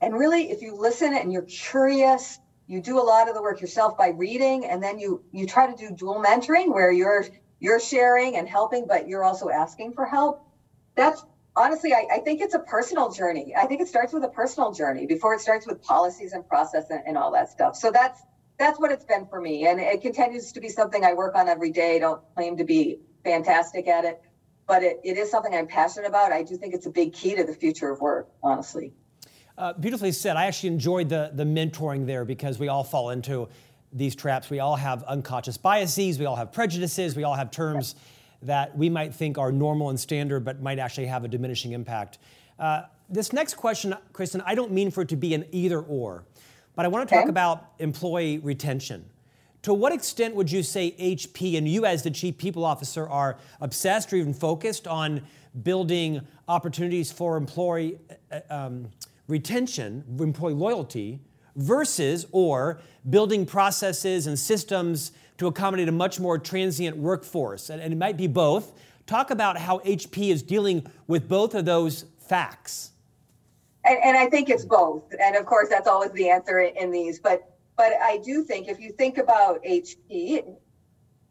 And 0.00 0.14
really, 0.14 0.50
if 0.50 0.62
you 0.62 0.76
listen 0.76 1.14
and 1.14 1.32
you're 1.32 1.42
curious, 1.42 2.38
you 2.66 2.80
do 2.80 2.98
a 2.98 3.02
lot 3.02 3.28
of 3.28 3.34
the 3.34 3.42
work 3.42 3.60
yourself 3.60 3.96
by 3.96 4.08
reading, 4.08 4.64
and 4.64 4.82
then 4.82 4.98
you 4.98 5.22
you 5.32 5.46
try 5.46 5.70
to 5.70 5.76
do 5.76 5.94
dual 5.94 6.22
mentoring 6.22 6.72
where 6.72 6.92
you're 6.92 7.26
you're 7.60 7.80
sharing 7.80 8.36
and 8.36 8.48
helping, 8.48 8.86
but 8.86 9.08
you're 9.08 9.24
also 9.24 9.48
asking 9.48 9.92
for 9.92 10.06
help. 10.06 10.46
That's 10.94 11.24
honestly, 11.56 11.92
I, 11.92 12.06
I 12.12 12.18
think 12.18 12.40
it's 12.40 12.54
a 12.54 12.58
personal 12.58 13.10
journey. 13.10 13.54
I 13.56 13.66
think 13.66 13.80
it 13.80 13.88
starts 13.88 14.12
with 14.12 14.24
a 14.24 14.28
personal 14.28 14.72
journey 14.72 15.06
before 15.06 15.34
it 15.34 15.40
starts 15.40 15.66
with 15.66 15.82
policies 15.82 16.32
and 16.32 16.46
process 16.46 16.90
and, 16.90 17.00
and 17.06 17.16
all 17.16 17.32
that 17.32 17.48
stuff. 17.50 17.76
So 17.76 17.90
that's 17.90 18.22
that's 18.58 18.78
what 18.78 18.92
it's 18.92 19.04
been 19.04 19.26
for 19.26 19.40
me. 19.40 19.66
And 19.66 19.80
it 19.80 20.00
continues 20.00 20.52
to 20.52 20.60
be 20.60 20.68
something 20.68 21.04
I 21.04 21.12
work 21.14 21.34
on 21.34 21.48
every 21.48 21.70
day. 21.70 21.96
I 21.96 21.98
don't 21.98 22.22
claim 22.34 22.56
to 22.56 22.64
be 22.64 22.98
fantastic 23.24 23.88
at 23.88 24.04
it, 24.04 24.22
but 24.66 24.82
it, 24.82 25.00
it 25.02 25.16
is 25.18 25.30
something 25.30 25.54
I'm 25.54 25.66
passionate 25.66 26.06
about. 26.06 26.32
I 26.32 26.42
do 26.42 26.56
think 26.56 26.74
it's 26.74 26.86
a 26.86 26.90
big 26.90 27.12
key 27.12 27.34
to 27.34 27.44
the 27.44 27.54
future 27.54 27.90
of 27.90 28.00
work, 28.00 28.28
honestly. 28.42 28.92
Uh, 29.56 29.72
beautifully 29.74 30.12
said. 30.12 30.36
I 30.36 30.46
actually 30.46 30.70
enjoyed 30.70 31.08
the, 31.08 31.30
the 31.34 31.44
mentoring 31.44 32.06
there 32.06 32.24
because 32.24 32.58
we 32.58 32.68
all 32.68 32.84
fall 32.84 33.10
into 33.10 33.48
these 33.92 34.16
traps. 34.16 34.50
We 34.50 34.58
all 34.58 34.76
have 34.76 35.04
unconscious 35.04 35.56
biases, 35.56 36.18
we 36.18 36.26
all 36.26 36.34
have 36.34 36.52
prejudices, 36.52 37.14
we 37.14 37.22
all 37.22 37.34
have 37.34 37.52
terms 37.52 37.94
that 38.42 38.76
we 38.76 38.90
might 38.90 39.14
think 39.14 39.38
are 39.38 39.52
normal 39.52 39.90
and 39.90 39.98
standard, 39.98 40.44
but 40.44 40.60
might 40.60 40.78
actually 40.78 41.06
have 41.06 41.24
a 41.24 41.28
diminishing 41.28 41.72
impact. 41.72 42.18
Uh, 42.58 42.82
this 43.08 43.32
next 43.32 43.54
question, 43.54 43.94
Kristen, 44.12 44.42
I 44.44 44.54
don't 44.54 44.72
mean 44.72 44.90
for 44.90 45.02
it 45.02 45.08
to 45.10 45.16
be 45.16 45.34
an 45.34 45.44
either 45.52 45.80
or. 45.80 46.24
But 46.76 46.84
I 46.84 46.88
want 46.88 47.08
to 47.08 47.14
talk 47.14 47.22
okay. 47.22 47.30
about 47.30 47.72
employee 47.78 48.38
retention. 48.38 49.04
To 49.62 49.72
what 49.72 49.92
extent 49.92 50.34
would 50.34 50.52
you 50.52 50.62
say 50.62 50.94
HP 51.00 51.56
and 51.56 51.66
you, 51.66 51.86
as 51.86 52.02
the 52.02 52.10
chief 52.10 52.36
people 52.36 52.64
officer, 52.64 53.08
are 53.08 53.38
obsessed 53.60 54.12
or 54.12 54.16
even 54.16 54.34
focused 54.34 54.86
on 54.86 55.22
building 55.62 56.20
opportunities 56.48 57.10
for 57.10 57.36
employee 57.36 57.98
uh, 58.30 58.40
um, 58.50 58.90
retention, 59.26 60.04
employee 60.20 60.52
loyalty, 60.52 61.20
versus 61.56 62.26
or 62.32 62.80
building 63.08 63.46
processes 63.46 64.26
and 64.26 64.38
systems 64.38 65.12
to 65.38 65.46
accommodate 65.46 65.88
a 65.88 65.92
much 65.92 66.20
more 66.20 66.38
transient 66.38 66.96
workforce? 66.96 67.70
And, 67.70 67.80
and 67.80 67.92
it 67.92 67.96
might 67.96 68.16
be 68.16 68.26
both. 68.26 68.72
Talk 69.06 69.30
about 69.30 69.56
how 69.56 69.78
HP 69.78 70.30
is 70.30 70.42
dealing 70.42 70.86
with 71.06 71.28
both 71.28 71.54
of 71.54 71.64
those 71.64 72.04
facts. 72.18 72.90
And, 73.84 73.98
and, 74.02 74.16
I 74.16 74.26
think 74.26 74.48
it's 74.48 74.64
both. 74.64 75.02
And 75.20 75.36
of 75.36 75.44
course, 75.44 75.68
that's 75.68 75.88
always 75.88 76.10
the 76.12 76.30
answer 76.30 76.58
in 76.60 76.90
these. 76.90 77.18
But 77.18 77.42
but 77.76 77.92
I 78.00 78.18
do 78.18 78.44
think 78.44 78.68
if 78.68 78.80
you 78.80 78.92
think 78.92 79.18
about 79.18 79.62
HP, 79.64 80.44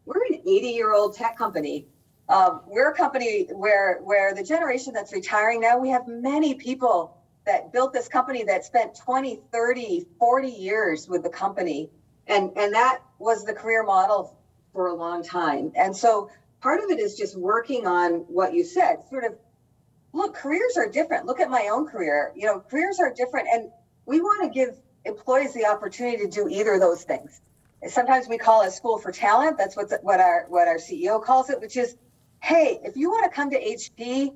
we're 0.05 0.25
an 0.29 0.41
80 0.45 0.67
year 0.67 0.93
old 0.93 1.15
tech 1.15 1.37
company. 1.37 1.87
Um, 2.29 2.61
we're 2.67 2.91
a 2.91 2.95
company 2.95 3.47
where 3.51 3.99
where 4.03 4.33
the 4.33 4.43
generation 4.43 4.93
that's 4.93 5.13
retiring 5.13 5.61
now, 5.61 5.77
we 5.77 5.89
have 5.89 6.07
many 6.07 6.53
people 6.53 7.17
that 7.45 7.73
built 7.73 7.93
this 7.93 8.07
company 8.07 8.43
that 8.43 8.65
spent 8.65 8.95
20, 8.95 9.41
30, 9.51 10.05
40 10.19 10.47
years 10.47 11.07
with 11.07 11.23
the 11.23 11.29
company. 11.29 11.89
And, 12.27 12.51
and 12.55 12.73
that 12.73 13.01
was 13.19 13.43
the 13.43 13.53
career 13.53 13.83
model 13.83 14.37
for 14.71 14.87
a 14.87 14.93
long 14.93 15.23
time. 15.23 15.71
And 15.75 15.95
so 15.95 16.29
part 16.61 16.81
of 16.81 16.89
it 16.89 16.99
is 16.99 17.17
just 17.17 17.37
working 17.37 17.85
on 17.85 18.25
what 18.27 18.53
you 18.53 18.63
said, 18.63 19.03
sort 19.09 19.25
of 19.25 19.35
look, 20.13 20.35
careers 20.35 20.77
are 20.77 20.87
different. 20.87 21.25
Look 21.25 21.39
at 21.39 21.49
my 21.49 21.69
own 21.71 21.87
career. 21.87 22.31
You 22.35 22.45
know, 22.45 22.59
careers 22.59 22.99
are 22.99 23.13
different. 23.13 23.47
And 23.51 23.69
we 24.05 24.21
want 24.21 24.43
to 24.43 24.49
give 24.49 24.77
employees 25.05 25.53
the 25.53 25.65
opportunity 25.65 26.17
to 26.17 26.29
do 26.29 26.47
either 26.47 26.75
of 26.75 26.79
those 26.79 27.03
things. 27.03 27.41
Sometimes 27.87 28.29
we 28.29 28.37
call 28.37 28.61
it 28.61 28.71
school 28.71 28.97
for 28.97 29.11
talent. 29.11 29.57
That's 29.57 29.75
what 29.75 29.91
what 30.03 30.21
our 30.21 30.45
what 30.47 30.69
our 30.69 30.77
CEO 30.77 31.21
calls 31.21 31.49
it, 31.49 31.59
which 31.59 31.75
is, 31.75 31.97
hey, 32.41 32.79
if 32.83 32.95
you 32.95 33.09
want 33.09 33.29
to 33.29 33.35
come 33.35 33.49
to 33.49 33.59
HP 33.59 34.33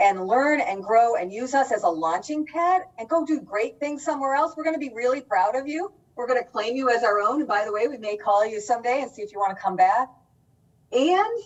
and 0.00 0.26
learn 0.26 0.60
and 0.60 0.82
grow 0.82 1.16
and 1.16 1.30
use 1.30 1.52
us 1.52 1.72
as 1.72 1.82
a 1.82 1.88
launching 1.88 2.46
pad 2.46 2.82
and 2.98 3.08
go 3.08 3.26
do 3.26 3.40
great 3.40 3.78
things 3.78 4.02
somewhere 4.02 4.34
else, 4.34 4.54
we're 4.56 4.64
going 4.64 4.76
to 4.76 4.80
be 4.80 4.94
really 4.94 5.20
proud 5.20 5.56
of 5.56 5.68
you. 5.68 5.92
We're 6.14 6.26
going 6.26 6.42
to 6.42 6.48
claim 6.48 6.74
you 6.76 6.88
as 6.88 7.04
our 7.04 7.20
own. 7.20 7.40
And 7.40 7.48
by 7.48 7.66
the 7.66 7.72
way, 7.72 7.86
we 7.88 7.98
may 7.98 8.16
call 8.16 8.46
you 8.46 8.60
someday 8.60 9.02
and 9.02 9.10
see 9.10 9.20
if 9.20 9.32
you 9.32 9.38
want 9.38 9.54
to 9.54 9.62
come 9.62 9.76
back. 9.76 10.08
And 10.92 11.42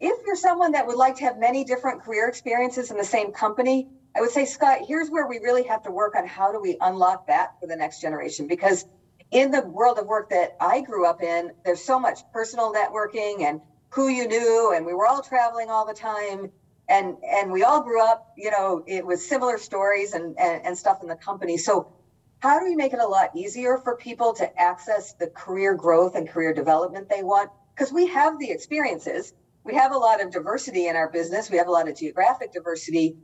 if 0.00 0.24
you're 0.26 0.36
someone 0.36 0.72
that 0.72 0.86
would 0.86 0.96
like 0.96 1.16
to 1.16 1.24
have 1.24 1.38
many 1.38 1.64
different 1.64 2.02
career 2.02 2.28
experiences 2.28 2.90
in 2.90 2.96
the 2.96 3.04
same 3.04 3.32
company, 3.32 3.88
I 4.16 4.20
would 4.20 4.30
say, 4.30 4.44
Scott, 4.44 4.78
here's 4.86 5.10
where 5.10 5.26
we 5.26 5.38
really 5.38 5.64
have 5.64 5.82
to 5.82 5.90
work 5.90 6.14
on 6.16 6.26
how 6.26 6.52
do 6.52 6.60
we 6.60 6.76
unlock 6.80 7.26
that 7.26 7.54
for 7.60 7.66
the 7.66 7.76
next 7.76 8.00
generation? 8.00 8.46
Because 8.46 8.84
in 9.30 9.50
the 9.50 9.62
world 9.62 9.98
of 9.98 10.06
work 10.06 10.30
that 10.30 10.56
I 10.60 10.80
grew 10.80 11.06
up 11.06 11.22
in, 11.22 11.52
there's 11.64 11.84
so 11.84 11.98
much 11.98 12.20
personal 12.32 12.72
networking 12.72 13.42
and 13.42 13.60
who 13.90 14.08
you 14.08 14.26
knew, 14.26 14.72
and 14.74 14.84
we 14.86 14.94
were 14.94 15.06
all 15.06 15.22
traveling 15.22 15.68
all 15.68 15.86
the 15.86 15.94
time. 15.94 16.50
And 16.90 17.16
and 17.22 17.52
we 17.52 17.64
all 17.64 17.82
grew 17.82 18.02
up, 18.02 18.32
you 18.36 18.50
know, 18.50 18.82
it 18.86 19.04
was 19.04 19.28
similar 19.28 19.58
stories 19.58 20.14
and, 20.14 20.38
and, 20.38 20.64
and 20.64 20.78
stuff 20.78 21.02
in 21.02 21.08
the 21.08 21.16
company. 21.16 21.58
So 21.58 21.92
how 22.40 22.58
do 22.58 22.64
we 22.64 22.74
make 22.74 22.94
it 22.94 23.00
a 23.00 23.06
lot 23.06 23.30
easier 23.36 23.78
for 23.78 23.96
people 23.96 24.32
to 24.34 24.60
access 24.60 25.12
the 25.12 25.26
career 25.28 25.74
growth 25.74 26.14
and 26.14 26.28
career 26.28 26.54
development 26.54 27.08
they 27.10 27.22
want? 27.22 27.50
Because 27.74 27.92
we 27.92 28.06
have 28.06 28.38
the 28.38 28.50
experiences. 28.50 29.34
We 29.68 29.74
have 29.76 29.92
a 29.92 29.98
lot 29.98 30.20
of 30.20 30.32
diversity 30.32 30.88
in 30.88 30.96
our 30.96 31.10
business. 31.10 31.50
We 31.50 31.58
have 31.58 31.68
a 31.68 31.70
lot 31.70 31.88
of 31.88 31.96
geographic 31.96 32.52
diversity 32.52 33.18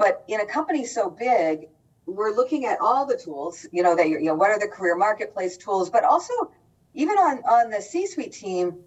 but 0.00 0.24
in 0.28 0.40
a 0.40 0.46
company 0.46 0.86
so 0.86 1.10
big, 1.10 1.68
we're 2.06 2.34
looking 2.34 2.64
at 2.64 2.80
all 2.80 3.04
the 3.04 3.18
tools, 3.18 3.66
you 3.70 3.82
know, 3.82 3.94
that 3.94 4.08
you 4.08 4.22
know, 4.22 4.34
what 4.34 4.48
are 4.48 4.58
the 4.58 4.66
career 4.66 4.96
marketplace 4.96 5.58
tools, 5.58 5.90
but 5.90 6.04
also 6.04 6.32
even 6.94 7.18
on, 7.18 7.40
on 7.40 7.68
the 7.68 7.82
C-suite 7.82 8.32
team, 8.32 8.78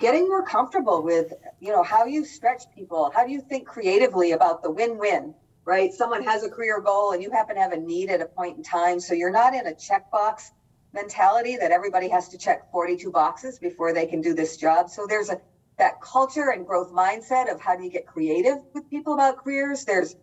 getting 0.00 0.26
more 0.26 0.44
comfortable 0.44 1.04
with, 1.04 1.32
you 1.60 1.70
know, 1.70 1.84
how 1.84 2.04
you 2.04 2.24
stretch 2.24 2.64
people, 2.74 3.12
how 3.14 3.24
do 3.24 3.30
you 3.30 3.40
think 3.40 3.68
creatively 3.68 4.32
about 4.32 4.64
the 4.64 4.70
win-win, 4.72 5.32
right? 5.64 5.92
Someone 5.92 6.24
has 6.24 6.42
a 6.42 6.50
career 6.50 6.80
goal 6.80 7.12
and 7.12 7.22
you 7.22 7.30
happen 7.30 7.54
to 7.54 7.62
have 7.62 7.70
a 7.70 7.78
need 7.78 8.10
at 8.10 8.20
a 8.20 8.26
point 8.26 8.56
in 8.56 8.64
time. 8.64 8.98
So 8.98 9.14
you're 9.14 9.30
not 9.30 9.54
in 9.54 9.68
a 9.68 9.72
checkbox 9.72 10.50
mentality 10.92 11.56
that 11.58 11.70
everybody 11.70 12.08
has 12.08 12.28
to 12.30 12.38
check 12.38 12.72
42 12.72 13.12
boxes 13.12 13.60
before 13.60 13.92
they 13.92 14.06
can 14.06 14.20
do 14.20 14.34
this 14.34 14.56
job. 14.56 14.90
So 14.90 15.06
there's 15.08 15.30
a 15.30 15.40
that 15.78 16.00
culture 16.00 16.50
and 16.50 16.66
growth 16.66 16.90
mindset 16.90 17.52
of 17.52 17.60
how 17.60 17.76
do 17.76 17.82
you 17.82 17.90
get 17.90 18.06
creative 18.06 18.58
with 18.72 18.88
people 18.88 19.14
about 19.14 19.36
careers. 19.36 19.84
There's 19.84 20.16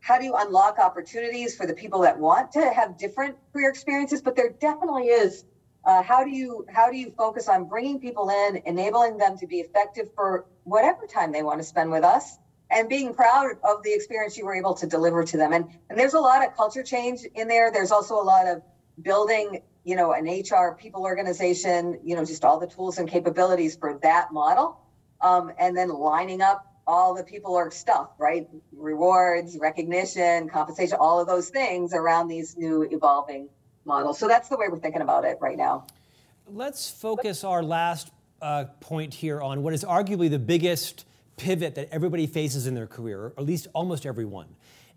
how 0.00 0.18
do 0.18 0.24
you 0.24 0.34
unlock 0.38 0.78
opportunities 0.78 1.54
for 1.54 1.66
the 1.66 1.74
people 1.74 2.00
that 2.00 2.18
want 2.18 2.52
to 2.52 2.72
have 2.72 2.96
different 2.96 3.36
career 3.52 3.68
experiences? 3.68 4.22
But 4.22 4.34
there 4.34 4.50
definitely 4.60 5.08
is 5.08 5.44
uh, 5.84 6.02
how 6.02 6.24
do 6.24 6.30
you 6.30 6.64
how 6.72 6.90
do 6.90 6.96
you 6.96 7.12
focus 7.16 7.48
on 7.48 7.64
bringing 7.64 7.98
people 7.98 8.30
in 8.30 8.62
enabling 8.66 9.18
them 9.18 9.36
to 9.38 9.46
be 9.46 9.56
effective 9.56 10.08
for 10.14 10.44
whatever 10.64 11.06
time 11.06 11.32
they 11.32 11.42
want 11.42 11.58
to 11.58 11.64
spend 11.64 11.90
with 11.90 12.04
us 12.04 12.38
and 12.70 12.88
being 12.88 13.12
proud 13.12 13.56
of 13.64 13.82
the 13.82 13.92
experience 13.92 14.36
you 14.36 14.44
were 14.44 14.54
able 14.54 14.74
to 14.74 14.86
deliver 14.86 15.24
to 15.24 15.36
them? 15.36 15.52
And 15.52 15.66
and 15.88 15.98
there's 15.98 16.14
a 16.14 16.20
lot 16.20 16.46
of 16.46 16.56
culture 16.56 16.82
change 16.82 17.20
in 17.34 17.48
there. 17.48 17.70
There's 17.70 17.90
also 17.90 18.14
a 18.14 18.22
lot 18.22 18.46
of 18.46 18.62
building 19.02 19.60
you 19.84 19.96
know 19.96 20.12
an 20.12 20.26
hr 20.26 20.76
people 20.78 21.02
organization 21.02 21.98
you 22.04 22.14
know 22.14 22.24
just 22.24 22.44
all 22.44 22.58
the 22.58 22.66
tools 22.66 22.98
and 22.98 23.08
capabilities 23.08 23.76
for 23.76 23.98
that 24.02 24.30
model 24.30 24.79
um, 25.22 25.52
and 25.58 25.76
then 25.76 25.88
lining 25.88 26.42
up 26.42 26.66
all 26.86 27.14
the 27.14 27.22
people 27.22 27.54
are 27.56 27.70
stuff, 27.70 28.10
right? 28.18 28.48
Rewards, 28.72 29.56
recognition, 29.58 30.48
compensation, 30.48 30.96
all 31.00 31.20
of 31.20 31.26
those 31.26 31.48
things 31.50 31.94
around 31.94 32.28
these 32.28 32.56
new 32.56 32.82
evolving 32.90 33.48
models. 33.84 34.18
So 34.18 34.26
that's 34.26 34.48
the 34.48 34.56
way 34.56 34.66
we're 34.68 34.78
thinking 34.78 35.02
about 35.02 35.24
it 35.24 35.38
right 35.40 35.56
now. 35.56 35.86
Let's 36.48 36.90
focus 36.90 37.44
our 37.44 37.62
last 37.62 38.10
uh, 38.42 38.64
point 38.80 39.14
here 39.14 39.40
on 39.40 39.62
what 39.62 39.72
is 39.72 39.84
arguably 39.84 40.28
the 40.28 40.38
biggest 40.38 41.04
pivot 41.36 41.76
that 41.76 41.88
everybody 41.92 42.26
faces 42.26 42.66
in 42.66 42.74
their 42.74 42.86
career, 42.86 43.18
or 43.18 43.32
at 43.38 43.44
least 43.44 43.68
almost 43.72 44.04
everyone. 44.04 44.48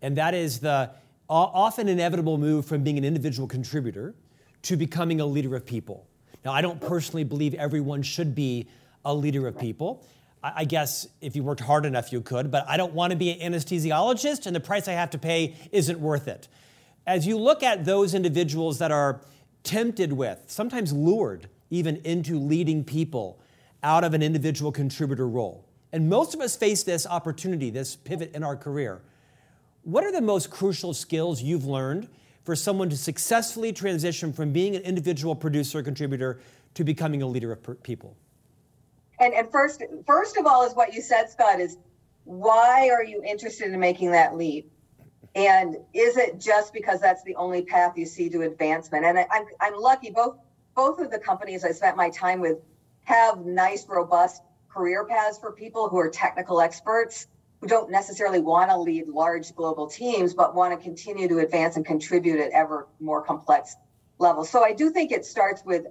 And 0.01 0.17
that 0.17 0.33
is 0.33 0.59
the 0.59 0.91
often 1.29 1.87
inevitable 1.87 2.37
move 2.37 2.65
from 2.65 2.83
being 2.83 2.97
an 2.97 3.05
individual 3.05 3.47
contributor 3.47 4.13
to 4.63 4.75
becoming 4.75 5.21
a 5.21 5.25
leader 5.25 5.55
of 5.55 5.65
people. 5.65 6.07
Now, 6.43 6.51
I 6.51 6.61
don't 6.61 6.81
personally 6.81 7.23
believe 7.23 7.53
everyone 7.53 8.01
should 8.01 8.35
be 8.35 8.67
a 9.05 9.13
leader 9.13 9.47
of 9.47 9.57
people. 9.57 10.05
I 10.43 10.65
guess 10.65 11.07
if 11.21 11.37
you 11.37 11.43
worked 11.43 11.61
hard 11.61 11.85
enough, 11.85 12.11
you 12.11 12.19
could, 12.19 12.51
but 12.51 12.65
I 12.67 12.75
don't 12.75 12.93
want 12.93 13.11
to 13.11 13.17
be 13.17 13.31
an 13.31 13.53
anesthesiologist, 13.53 14.45
and 14.45 14.53
the 14.53 14.59
price 14.59 14.89
I 14.89 14.91
have 14.91 15.11
to 15.11 15.17
pay 15.17 15.55
isn't 15.71 15.99
worth 15.99 16.27
it. 16.27 16.49
As 17.07 17.25
you 17.25 17.37
look 17.37 17.63
at 17.63 17.85
those 17.85 18.13
individuals 18.13 18.79
that 18.79 18.91
are 18.91 19.21
tempted 19.63 20.11
with, 20.11 20.43
sometimes 20.47 20.91
lured 20.91 21.47
even 21.69 21.97
into 22.03 22.37
leading 22.37 22.83
people 22.83 23.39
out 23.83 24.03
of 24.03 24.13
an 24.13 24.21
individual 24.21 24.71
contributor 24.71 25.27
role, 25.27 25.65
and 25.93 26.09
most 26.09 26.33
of 26.33 26.41
us 26.41 26.57
face 26.57 26.83
this 26.83 27.07
opportunity, 27.07 27.69
this 27.69 27.95
pivot 27.95 28.35
in 28.35 28.43
our 28.43 28.57
career. 28.57 29.01
What 29.83 30.03
are 30.03 30.11
the 30.11 30.21
most 30.21 30.49
crucial 30.49 30.93
skills 30.93 31.41
you've 31.41 31.65
learned 31.65 32.09
for 32.43 32.55
someone 32.55 32.89
to 32.89 32.97
successfully 32.97 33.71
transition 33.71 34.33
from 34.33 34.51
being 34.51 34.75
an 34.75 34.81
individual 34.81 35.35
producer 35.35 35.81
contributor 35.81 36.41
to 36.73 36.83
becoming 36.83 37.21
a 37.21 37.27
leader 37.27 37.51
of 37.51 37.83
people? 37.83 38.17
And 39.19 39.33
and 39.33 39.51
first 39.51 39.83
first 40.05 40.37
of 40.37 40.45
all 40.45 40.65
is 40.65 40.73
what 40.73 40.93
you 40.93 41.01
said 41.01 41.29
scott 41.29 41.59
is 41.59 41.77
why 42.25 42.89
are 42.89 43.03
you 43.03 43.21
interested 43.23 43.71
in 43.71 43.79
making 43.79 44.11
that 44.11 44.35
leap? 44.35 44.71
And 45.35 45.77
is 45.93 46.17
it 46.17 46.39
just 46.39 46.73
because 46.73 47.01
that's 47.01 47.23
the 47.23 47.35
only 47.35 47.63
path 47.63 47.97
you 47.97 48.05
see 48.05 48.29
to 48.29 48.41
advancement? 48.43 49.03
And 49.03 49.17
I, 49.17 49.27
I'm, 49.31 49.45
I'm 49.59 49.79
lucky 49.79 50.11
both 50.11 50.37
both 50.75 50.99
of 50.99 51.11
the 51.11 51.19
companies 51.19 51.63
i 51.63 51.71
spent 51.71 51.95
my 51.95 52.09
time 52.09 52.39
with 52.39 52.57
have 53.03 53.45
nice 53.45 53.85
robust 53.87 54.41
career 54.69 55.05
paths 55.05 55.37
for 55.37 55.51
people 55.51 55.87
who 55.87 55.99
are 55.99 56.09
technical 56.09 56.59
experts 56.59 57.27
who 57.61 57.67
don't 57.67 57.91
necessarily 57.91 58.39
want 58.39 58.71
to 58.71 58.77
lead 58.77 59.07
large 59.07 59.55
global 59.55 59.85
teams 59.85 60.33
but 60.33 60.55
want 60.55 60.75
to 60.75 60.83
continue 60.83 61.27
to 61.27 61.39
advance 61.39 61.75
and 61.75 61.85
contribute 61.85 62.39
at 62.39 62.49
ever 62.51 62.87
more 62.99 63.21
complex 63.21 63.75
levels. 64.17 64.49
So 64.49 64.63
i 64.63 64.73
do 64.73 64.89
think 64.89 65.11
it 65.11 65.25
starts 65.25 65.63
with 65.63 65.85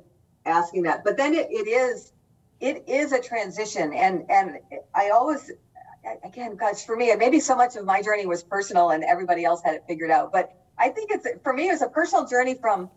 asking 0.45 0.83
that. 0.83 1.05
But 1.05 1.17
then 1.17 1.35
it, 1.35 1.47
it 1.51 1.69
is 1.69 2.13
it 2.63 2.89
is 2.89 3.13
a 3.13 3.21
transition. 3.21 3.93
And 3.93 4.25
and 4.31 4.59
i 4.95 5.11
always 5.11 5.51
again 6.25 6.57
gosh 6.57 6.85
for 6.85 6.97
me 6.97 7.15
maybe 7.17 7.41
so 7.41 7.57
much 7.57 7.77
of 7.77 7.85
my 7.85 8.03
journey 8.03 8.27
was 8.27 8.43
personal 8.43 8.91
and 8.91 9.05
everybody 9.05 9.45
else 9.45 9.63
had 9.65 9.75
it 9.75 9.85
figured 9.89 10.11
out 10.11 10.33
but 10.33 10.53
i 10.79 10.89
think 10.89 11.11
it's 11.13 11.27
for 11.43 11.53
me 11.53 11.69
it 11.69 11.73
was 11.73 11.83
a 11.83 11.89
personal 11.89 12.27
journey 12.27 12.57
from 12.61 12.91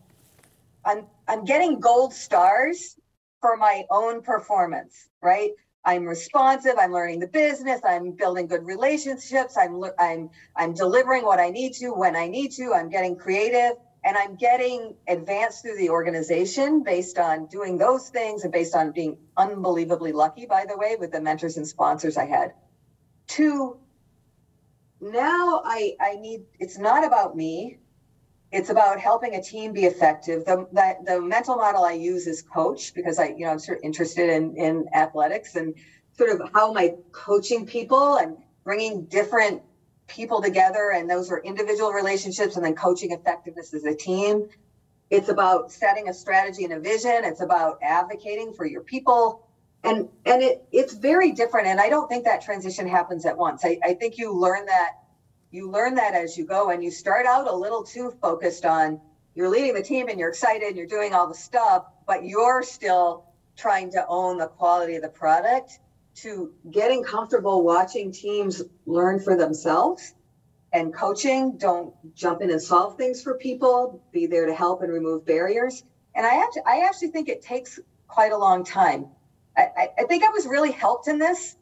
i'm 0.85 1.05
i'm 1.27 1.45
getting 1.45 1.79
gold 1.79 2.13
stars 2.13 2.97
for 3.41 3.57
my 3.57 3.83
own 3.91 4.21
performance 4.21 5.09
right? 5.21 5.51
I'm 5.85 6.05
responsive 6.05 6.73
i'm 6.79 6.91
learning 6.91 7.19
the 7.19 7.27
business 7.27 7.81
i'm 7.87 8.11
building 8.11 8.47
good 8.47 8.65
relationships 8.65 9.55
i'm 9.57 9.83
i'm 9.99 10.29
i'm 10.55 10.73
delivering 10.73 11.23
what 11.25 11.39
i 11.39 11.49
need 11.49 11.73
to 11.75 11.91
when 11.91 12.15
i 12.15 12.27
need 12.27 12.51
to 12.53 12.73
i'm 12.73 12.89
getting 12.89 13.15
creative 13.15 13.73
and 14.05 14.15
I'm 14.15 14.35
getting 14.35 14.95
advanced 15.07 15.63
through 15.63 15.77
the 15.77 15.89
organization 15.89 16.83
based 16.83 17.17
on 17.17 17.47
doing 17.47 17.77
those 17.79 18.09
things 18.09 18.43
and 18.43 18.53
based 18.53 18.75
on 18.75 18.91
being 18.91 19.17
unbelievably 19.35 20.13
lucky, 20.13 20.45
by 20.45 20.65
the 20.69 20.77
way, 20.77 20.95
with 20.95 21.11
the 21.11 21.19
mentors 21.19 21.57
and 21.57 21.67
sponsors 21.67 22.15
I 22.15 22.27
had. 22.27 22.53
Two, 23.27 23.77
now 25.01 25.63
I, 25.65 25.95
I 25.99 26.15
need, 26.15 26.43
it's 26.59 26.77
not 26.77 27.03
about 27.05 27.35
me. 27.35 27.79
it's 28.51 28.69
about 28.69 28.99
helping 28.99 29.35
a 29.35 29.41
team 29.43 29.73
be 29.73 29.85
effective. 29.85 30.45
The, 30.45 30.67
the, 30.71 30.95
the 31.05 31.21
mental 31.21 31.57
model 31.57 31.83
I 31.83 31.93
use 31.93 32.27
is 32.27 32.41
coach 32.41 32.93
because 32.93 33.19
I, 33.19 33.27
you 33.29 33.45
know, 33.45 33.51
I'm 33.51 33.59
sort 33.59 33.79
of 33.79 33.83
interested 33.83 34.29
in, 34.29 34.55
in 34.55 34.85
athletics 34.93 35.55
and 35.55 35.75
sort 36.17 36.29
of 36.29 36.49
how 36.53 36.71
am 36.71 36.77
I 36.77 36.95
coaching 37.11 37.65
people 37.65 38.15
and 38.15 38.37
bringing 38.63 39.05
different 39.05 39.61
people 40.07 40.41
together. 40.41 40.91
And 40.91 41.09
those 41.09 41.31
are 41.31 41.39
individual 41.39 41.91
relationships 41.91 42.55
and 42.55 42.65
then 42.65 42.75
coaching 42.75 43.11
effectiveness 43.11 43.73
as 43.73 43.85
a 43.85 43.95
team. 43.95 44.49
It's 45.09 45.29
about 45.29 45.71
setting 45.71 46.09
a 46.09 46.13
strategy 46.13 46.63
and 46.63 46.73
a 46.73 46.79
vision. 46.79 47.23
It's 47.23 47.41
about 47.41 47.79
advocating 47.81 48.53
for 48.53 48.65
your 48.65 48.81
people. 48.81 49.47
And, 49.83 50.09
and 50.25 50.41
it, 50.41 50.65
it's 50.71 50.95
very 50.95 51.31
different. 51.31 51.67
And 51.67 51.79
I 51.79 51.89
don't 51.89 52.07
think 52.07 52.25
that 52.25 52.41
transition 52.41 52.87
happens 52.87 53.25
at 53.25 53.37
once. 53.37 53.63
I, 53.63 53.77
I 53.83 53.93
think 53.93 54.17
you 54.17 54.33
learn 54.33 54.65
that 54.65 54.93
you 55.55 55.71
learn 55.71 55.95
that 55.95 56.13
as 56.13 56.37
you 56.37 56.45
go 56.45 56.69
and 56.71 56.83
you 56.83 56.91
start 56.91 57.25
out 57.25 57.47
a 57.47 57.55
little 57.55 57.81
too 57.81 58.11
focused 58.21 58.65
on 58.65 58.99
you're 59.35 59.49
leading 59.49 59.73
the 59.73 59.81
team 59.81 60.09
and 60.09 60.19
you're 60.19 60.29
excited 60.29 60.67
and 60.67 60.77
you're 60.77 60.85
doing 60.85 61.13
all 61.13 61.27
the 61.27 61.33
stuff 61.33 61.85
but 62.05 62.25
you're 62.25 62.61
still 62.61 63.25
trying 63.55 63.89
to 63.89 64.05
own 64.09 64.37
the 64.37 64.47
quality 64.47 64.95
of 64.95 65.01
the 65.01 65.09
product 65.09 65.79
to 66.15 66.53
getting 66.71 67.03
comfortable 67.03 67.63
watching 67.63 68.11
teams 68.11 68.61
learn 68.85 69.19
for 69.19 69.35
themselves 69.35 70.13
and 70.73 70.93
coaching 70.93 71.57
don't 71.57 71.93
jump 72.15 72.41
in 72.41 72.49
and 72.51 72.61
solve 72.61 72.97
things 72.97 73.21
for 73.21 73.35
people 73.35 74.01
be 74.11 74.25
there 74.25 74.45
to 74.45 74.53
help 74.53 74.81
and 74.81 74.91
remove 74.91 75.25
barriers 75.25 75.83
and 76.15 76.25
i 76.25 76.41
actually 76.43 76.61
i 76.65 76.85
actually 76.87 77.09
think 77.09 77.29
it 77.29 77.41
takes 77.41 77.79
quite 78.07 78.31
a 78.31 78.37
long 78.37 78.63
time 78.63 79.07
I, 79.57 79.89
I 79.97 80.03
think 80.03 80.23
i 80.23 80.29
was 80.29 80.45
really 80.45 80.71
helped 80.71 81.07
in 81.07 81.19
this 81.19 81.55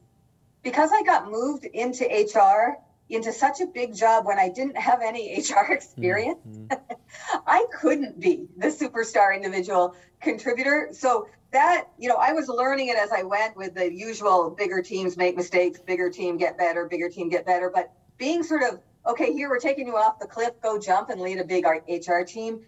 because 0.63 0.91
i 0.93 1.03
got 1.03 1.29
moved 1.29 1.65
into 1.65 2.05
hr 2.05 2.77
into 3.09 3.31
such 3.31 3.61
a 3.61 3.67
big 3.67 3.95
job 3.95 4.25
when 4.25 4.39
I 4.39 4.49
didn't 4.49 4.77
have 4.77 5.01
any 5.01 5.37
HR 5.39 5.71
experience. 5.71 6.39
Mm-hmm. 6.47 6.93
I 7.47 7.65
couldn't 7.79 8.19
be 8.19 8.47
the 8.57 8.67
superstar 8.67 9.35
individual 9.35 9.95
contributor. 10.21 10.89
So 10.91 11.27
that, 11.53 11.87
you 11.97 12.09
know, 12.09 12.17
I 12.17 12.33
was 12.33 12.47
learning 12.47 12.89
it 12.89 12.97
as 12.97 13.11
I 13.11 13.23
went 13.23 13.55
with 13.55 13.75
the 13.75 13.91
usual 13.91 14.49
bigger 14.49 14.81
teams 14.81 15.15
make 15.15 15.35
mistakes, 15.35 15.79
bigger 15.79 16.09
team 16.09 16.37
get 16.37 16.57
better, 16.57 16.85
bigger 16.85 17.09
team 17.09 17.29
get 17.29 17.45
better. 17.45 17.71
But 17.73 17.91
being 18.17 18.43
sort 18.43 18.63
of, 18.63 18.79
okay, 19.07 19.31
here 19.31 19.49
we're 19.49 19.59
taking 19.59 19.87
you 19.87 19.95
off 19.95 20.19
the 20.19 20.27
cliff, 20.27 20.51
go 20.61 20.77
jump 20.77 21.09
and 21.09 21.21
lead 21.21 21.39
a 21.39 21.45
big 21.45 21.65
HR 21.65 22.23
team. 22.23 22.65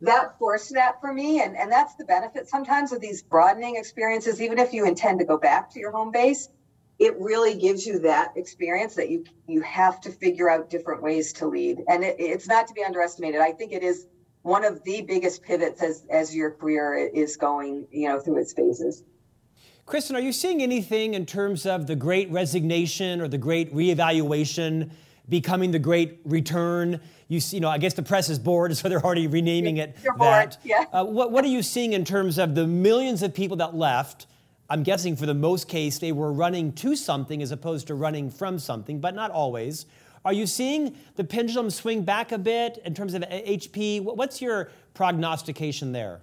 That 0.00 0.38
forced 0.38 0.72
that 0.74 1.00
for 1.00 1.12
me. 1.12 1.42
And, 1.42 1.56
and 1.56 1.70
that's 1.70 1.96
the 1.96 2.04
benefit 2.04 2.48
sometimes 2.48 2.92
of 2.92 3.00
these 3.00 3.22
broadening 3.22 3.76
experiences, 3.76 4.40
even 4.40 4.58
if 4.58 4.72
you 4.72 4.86
intend 4.86 5.18
to 5.18 5.24
go 5.24 5.36
back 5.36 5.70
to 5.72 5.80
your 5.80 5.90
home 5.90 6.12
base 6.12 6.48
it 6.98 7.16
really 7.20 7.54
gives 7.54 7.86
you 7.86 7.98
that 8.00 8.32
experience 8.36 8.94
that 8.96 9.08
you 9.08 9.24
you 9.46 9.60
have 9.62 10.00
to 10.00 10.10
figure 10.10 10.50
out 10.50 10.68
different 10.68 11.02
ways 11.02 11.32
to 11.32 11.46
lead 11.46 11.78
and 11.88 12.02
it, 12.02 12.16
it's 12.18 12.48
not 12.48 12.66
to 12.66 12.74
be 12.74 12.82
underestimated 12.82 13.40
i 13.40 13.52
think 13.52 13.72
it 13.72 13.82
is 13.82 14.06
one 14.48 14.64
of 14.64 14.82
the 14.84 15.02
biggest 15.02 15.42
pivots 15.42 15.82
as 15.82 16.04
as 16.10 16.34
your 16.34 16.50
career 16.50 16.96
is 16.96 17.36
going 17.36 17.86
you 17.90 18.08
know 18.08 18.18
through 18.18 18.38
its 18.38 18.52
phases 18.52 19.04
kristen 19.86 20.16
are 20.16 20.20
you 20.20 20.32
seeing 20.32 20.62
anything 20.62 21.14
in 21.14 21.26
terms 21.26 21.66
of 21.66 21.86
the 21.86 21.94
great 21.94 22.30
resignation 22.30 23.20
or 23.20 23.28
the 23.28 23.38
great 23.38 23.72
reevaluation 23.74 24.90
becoming 25.28 25.70
the 25.70 25.78
great 25.78 26.20
return 26.24 27.00
you 27.30 27.40
see, 27.40 27.58
you 27.58 27.60
know, 27.60 27.68
I 27.68 27.76
guess 27.76 27.92
the 27.92 28.02
press 28.02 28.30
is 28.30 28.38
bored, 28.38 28.74
so 28.78 28.88
they're 28.88 29.04
already 29.04 29.26
renaming 29.26 29.76
it 29.76 29.96
You're 30.02 30.16
that. 30.16 30.56
Bored. 30.62 30.64
Yeah. 30.64 30.86
Uh, 30.90 31.04
what, 31.04 31.30
what 31.30 31.44
are 31.44 31.48
you 31.48 31.62
seeing 31.62 31.92
in 31.92 32.02
terms 32.02 32.38
of 32.38 32.54
the 32.54 32.66
millions 32.66 33.22
of 33.22 33.34
people 33.34 33.58
that 33.58 33.74
left 33.74 34.26
I'm 34.70 34.82
guessing 34.82 35.16
for 35.16 35.24
the 35.24 35.34
most 35.34 35.66
case, 35.66 35.98
they 35.98 36.12
were 36.12 36.30
running 36.30 36.72
to 36.74 36.94
something 36.94 37.40
as 37.40 37.52
opposed 37.52 37.86
to 37.86 37.94
running 37.94 38.30
from 38.30 38.58
something, 38.58 39.00
but 39.00 39.14
not 39.14 39.30
always. 39.30 39.86
Are 40.24 40.32
you 40.32 40.46
seeing 40.46 40.96
the 41.16 41.24
pendulum 41.24 41.70
swing 41.70 42.02
back 42.02 42.32
a 42.32 42.38
bit 42.38 42.78
in 42.84 42.94
terms 42.94 43.14
of 43.14 43.22
HP? 43.22 44.02
What's 44.02 44.42
your 44.42 44.70
prognostication 44.94 45.92
there? 45.92 46.20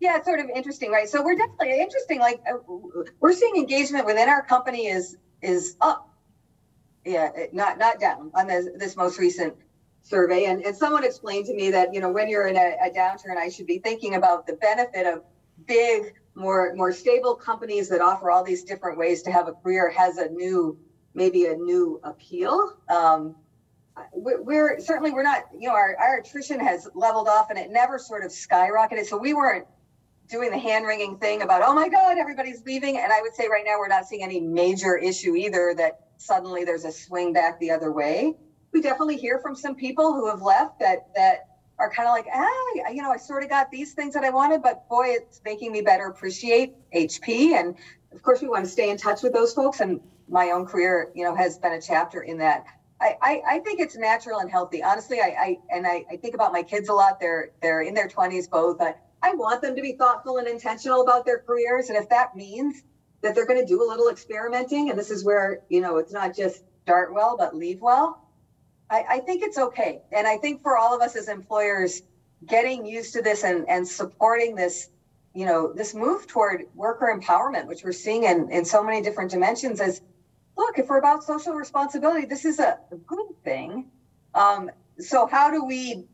Yeah, 0.00 0.16
it's 0.16 0.26
sort 0.26 0.40
of 0.40 0.46
interesting, 0.54 0.90
right? 0.90 1.08
So 1.08 1.22
we're 1.22 1.36
definitely 1.36 1.80
interesting. 1.80 2.20
Like 2.20 2.40
uh, 2.50 2.58
we're 3.20 3.32
seeing 3.32 3.56
engagement 3.56 4.06
within 4.06 4.28
our 4.28 4.44
company 4.44 4.86
is 4.88 5.16
is 5.42 5.76
up. 5.80 6.10
Yeah, 7.04 7.30
not 7.52 7.78
not 7.78 7.98
down 7.98 8.30
on 8.34 8.46
this 8.46 8.66
this 8.76 8.96
most 8.96 9.18
recent 9.18 9.54
survey. 10.02 10.44
And, 10.44 10.62
and 10.62 10.76
someone 10.76 11.04
explained 11.04 11.46
to 11.46 11.54
me 11.54 11.70
that 11.70 11.94
you 11.94 12.00
know 12.00 12.10
when 12.10 12.28
you're 12.28 12.46
in 12.46 12.56
a, 12.56 12.76
a 12.84 12.90
downturn, 12.90 13.36
I 13.38 13.48
should 13.48 13.66
be 13.66 13.78
thinking 13.78 14.14
about 14.14 14.46
the 14.46 14.54
benefit 14.54 15.06
of 15.06 15.22
big 15.66 16.14
more 16.34 16.74
more 16.74 16.92
stable 16.92 17.34
companies 17.34 17.88
that 17.88 18.02
offer 18.02 18.30
all 18.30 18.44
these 18.44 18.64
different 18.64 18.98
ways 18.98 19.22
to 19.22 19.32
have 19.32 19.48
a 19.48 19.52
career 19.52 19.90
has 19.90 20.18
a 20.18 20.28
new 20.28 20.78
maybe 21.16 21.46
a 21.46 21.56
new 21.56 22.00
appeal. 22.04 22.76
Um, 22.88 23.34
we're, 24.14 24.78
certainly 24.78 25.10
we're 25.10 25.22
not 25.22 25.44
you 25.58 25.68
know 25.68 25.74
our, 25.74 25.96
our 25.96 26.18
attrition 26.18 26.60
has 26.60 26.86
leveled 26.94 27.28
off 27.28 27.48
and 27.48 27.58
it 27.58 27.70
never 27.70 27.98
sort 27.98 28.24
of 28.24 28.30
skyrocketed. 28.30 29.06
So 29.06 29.16
we 29.16 29.32
weren't 29.34 29.66
doing 30.28 30.50
the 30.50 30.58
hand 30.58 30.86
wringing 30.86 31.16
thing 31.18 31.42
about 31.42 31.62
oh 31.64 31.72
my 31.72 31.88
god 31.88 32.18
everybody's 32.18 32.62
leaving. 32.64 32.98
And 32.98 33.12
i 33.12 33.22
would 33.22 33.34
say 33.34 33.48
right 33.48 33.64
now 33.64 33.78
we're 33.78 33.88
not 33.88 34.06
seeing 34.06 34.22
any 34.22 34.40
major 34.40 34.96
issue 34.96 35.34
either 35.34 35.74
that 35.78 36.00
suddenly 36.18 36.64
there's 36.64 36.84
a 36.84 36.92
swing 36.92 37.32
back 37.32 37.58
the 37.58 37.70
other 37.70 37.90
way. 37.90 38.34
We 38.72 38.82
definitely 38.82 39.16
hear 39.16 39.38
from 39.38 39.56
some 39.56 39.74
people 39.74 40.12
who 40.12 40.28
have 40.28 40.42
left 40.42 40.78
that 40.80 41.08
that 41.14 41.48
are 41.78 41.90
kind 41.90 42.08
of 42.08 42.14
like, 42.14 42.26
ah, 42.32 42.90
you 42.90 43.02
know, 43.02 43.10
I 43.10 43.18
sort 43.18 43.42
of 43.42 43.50
got 43.50 43.70
these 43.70 43.92
things 43.92 44.14
that 44.14 44.24
I 44.24 44.30
wanted, 44.30 44.62
but 44.62 44.88
boy, 44.88 45.08
it's 45.08 45.40
making 45.44 45.72
me 45.72 45.82
better 45.82 46.06
appreciate 46.06 46.74
HP. 46.94 47.52
And 47.52 47.74
of 48.16 48.22
course, 48.22 48.40
we 48.42 48.48
want 48.48 48.64
to 48.64 48.70
stay 48.70 48.90
in 48.90 48.96
touch 48.96 49.22
with 49.22 49.32
those 49.32 49.52
folks. 49.52 49.80
And 49.80 50.00
my 50.28 50.50
own 50.50 50.66
career, 50.66 51.10
you 51.14 51.24
know, 51.24 51.34
has 51.34 51.58
been 51.58 51.72
a 51.72 51.80
chapter 51.80 52.22
in 52.22 52.38
that. 52.38 52.64
I, 53.00 53.16
I, 53.20 53.42
I 53.48 53.58
think 53.60 53.78
it's 53.78 53.96
natural 53.96 54.40
and 54.40 54.50
healthy. 54.50 54.82
Honestly, 54.82 55.20
I, 55.20 55.36
I 55.38 55.58
and 55.70 55.86
I, 55.86 56.04
I 56.10 56.16
think 56.16 56.34
about 56.34 56.52
my 56.52 56.62
kids 56.62 56.88
a 56.88 56.94
lot. 56.94 57.20
They're 57.20 57.50
they're 57.60 57.82
in 57.82 57.92
their 57.92 58.08
20s 58.08 58.50
both. 58.50 58.80
I, 58.80 58.94
I 59.22 59.34
want 59.34 59.60
them 59.60 59.76
to 59.76 59.82
be 59.82 59.92
thoughtful 59.92 60.38
and 60.38 60.48
intentional 60.48 61.02
about 61.02 61.26
their 61.26 61.38
careers. 61.38 61.90
And 61.90 61.98
if 61.98 62.08
that 62.08 62.34
means 62.34 62.82
that 63.22 63.34
they're 63.34 63.46
going 63.46 63.60
to 63.60 63.66
do 63.66 63.82
a 63.82 63.86
little 63.86 64.08
experimenting, 64.08 64.90
and 64.90 64.98
this 64.98 65.10
is 65.10 65.24
where, 65.24 65.60
you 65.68 65.80
know, 65.80 65.98
it's 65.98 66.12
not 66.12 66.34
just 66.34 66.64
start 66.84 67.12
well, 67.12 67.36
but 67.36 67.54
leave 67.54 67.80
well, 67.82 68.26
I, 68.88 69.04
I 69.08 69.18
think 69.20 69.42
it's 69.42 69.58
okay. 69.58 70.02
And 70.12 70.26
I 70.26 70.36
think 70.38 70.62
for 70.62 70.78
all 70.78 70.94
of 70.94 71.02
us 71.02 71.16
as 71.16 71.28
employers, 71.28 72.02
getting 72.46 72.86
used 72.86 73.12
to 73.14 73.22
this 73.22 73.44
and, 73.44 73.68
and 73.68 73.86
supporting 73.86 74.54
this, 74.54 74.90
you 75.36 75.44
know, 75.44 75.70
this 75.74 75.94
move 75.94 76.26
toward 76.26 76.62
worker 76.74 77.14
empowerment, 77.14 77.66
which 77.66 77.84
we're 77.84 77.92
seeing 77.92 78.24
in, 78.24 78.50
in 78.50 78.64
so 78.64 78.82
many 78.82 79.02
different 79.02 79.30
dimensions 79.30 79.80
is 79.80 80.00
look, 80.56 80.78
if 80.78 80.88
we're 80.88 80.98
about 80.98 81.22
social 81.22 81.52
responsibility, 81.52 82.24
this 82.24 82.46
is 82.46 82.58
a 82.58 82.78
good 83.06 83.28
thing. 83.44 83.90
Um, 84.34 84.70
so 84.98 85.26
how 85.26 85.50
do 85.50 85.62
we, 85.62 86.06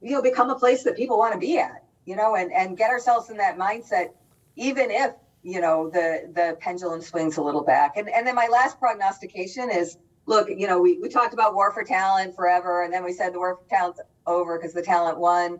you 0.00 0.12
know, 0.12 0.22
become 0.22 0.50
a 0.50 0.54
place 0.54 0.84
that 0.84 0.96
people 0.96 1.18
want 1.18 1.32
to 1.32 1.40
be 1.40 1.58
at, 1.58 1.82
you 2.04 2.14
know, 2.14 2.36
and, 2.36 2.52
and 2.52 2.78
get 2.78 2.90
ourselves 2.90 3.30
in 3.30 3.36
that 3.38 3.58
mindset, 3.58 4.10
even 4.54 4.92
if, 4.92 5.12
you 5.42 5.60
know, 5.60 5.90
the, 5.90 6.30
the 6.34 6.56
pendulum 6.60 7.02
swings 7.02 7.36
a 7.36 7.42
little 7.42 7.64
back. 7.64 7.96
And, 7.96 8.08
and 8.08 8.24
then 8.24 8.36
my 8.36 8.46
last 8.46 8.78
prognostication 8.78 9.70
is, 9.72 9.98
look, 10.26 10.48
you 10.48 10.68
know, 10.68 10.80
we, 10.80 10.98
we 10.98 11.08
talked 11.08 11.34
about 11.34 11.54
war 11.54 11.72
for 11.72 11.82
talent 11.82 12.36
forever, 12.36 12.82
and 12.82 12.92
then 12.92 13.02
we 13.02 13.12
said 13.12 13.34
the 13.34 13.38
war 13.38 13.56
for 13.56 13.68
talent's 13.68 14.00
over 14.24 14.56
because 14.56 14.72
the 14.72 14.82
talent 14.82 15.18
won. 15.18 15.58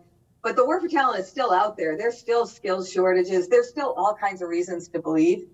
But 0.48 0.56
the 0.56 0.64
war 0.64 0.80
for 0.80 0.88
talent 0.88 1.20
is 1.20 1.28
still 1.28 1.52
out 1.52 1.76
there. 1.76 1.98
There's 1.98 2.16
still 2.16 2.46
skills 2.46 2.90
shortages. 2.90 3.48
There's 3.48 3.68
still 3.68 3.92
all 3.98 4.14
kinds 4.14 4.40
of 4.40 4.48
reasons 4.48 4.88
to 4.88 4.98
believe 4.98 5.46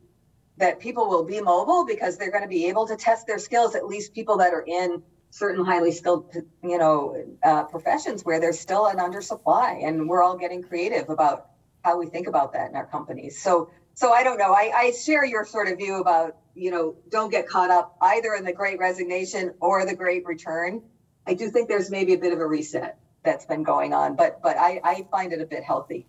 that 0.56 0.78
people 0.78 1.08
will 1.08 1.24
be 1.24 1.40
mobile 1.40 1.84
because 1.84 2.16
they're 2.16 2.30
going 2.30 2.44
to 2.44 2.48
be 2.48 2.66
able 2.68 2.86
to 2.86 2.94
test 2.94 3.26
their 3.26 3.40
skills. 3.40 3.74
At 3.74 3.88
least 3.88 4.14
people 4.14 4.36
that 4.36 4.54
are 4.54 4.62
in 4.64 5.02
certain 5.30 5.64
highly 5.64 5.90
skilled, 5.90 6.32
you 6.62 6.78
know, 6.78 7.26
uh, 7.42 7.64
professions 7.64 8.24
where 8.24 8.38
there's 8.38 8.60
still 8.60 8.86
an 8.86 8.98
undersupply, 8.98 9.84
and 9.84 10.08
we're 10.08 10.22
all 10.22 10.38
getting 10.38 10.62
creative 10.62 11.10
about 11.10 11.48
how 11.82 11.98
we 11.98 12.06
think 12.06 12.28
about 12.28 12.52
that 12.52 12.70
in 12.70 12.76
our 12.76 12.86
companies. 12.86 13.42
So, 13.42 13.70
so 13.94 14.12
I 14.12 14.22
don't 14.22 14.38
know. 14.38 14.52
I, 14.52 14.70
I 14.76 14.92
share 14.92 15.24
your 15.24 15.44
sort 15.44 15.66
of 15.66 15.76
view 15.76 15.96
about 16.00 16.36
you 16.54 16.70
know, 16.70 16.94
don't 17.08 17.32
get 17.32 17.48
caught 17.48 17.72
up 17.72 17.96
either 18.00 18.34
in 18.34 18.44
the 18.44 18.52
great 18.52 18.78
resignation 18.78 19.54
or 19.58 19.84
the 19.84 19.96
great 19.96 20.24
return. 20.24 20.82
I 21.26 21.34
do 21.34 21.50
think 21.50 21.68
there's 21.68 21.90
maybe 21.90 22.14
a 22.14 22.18
bit 22.18 22.32
of 22.32 22.38
a 22.38 22.46
reset 22.46 22.96
that's 23.24 23.46
been 23.46 23.62
going 23.62 23.92
on, 23.92 24.16
but 24.16 24.40
but 24.42 24.56
I, 24.56 24.80
I 24.84 25.06
find 25.10 25.32
it 25.32 25.40
a 25.40 25.46
bit 25.46 25.64
healthy. 25.64 26.06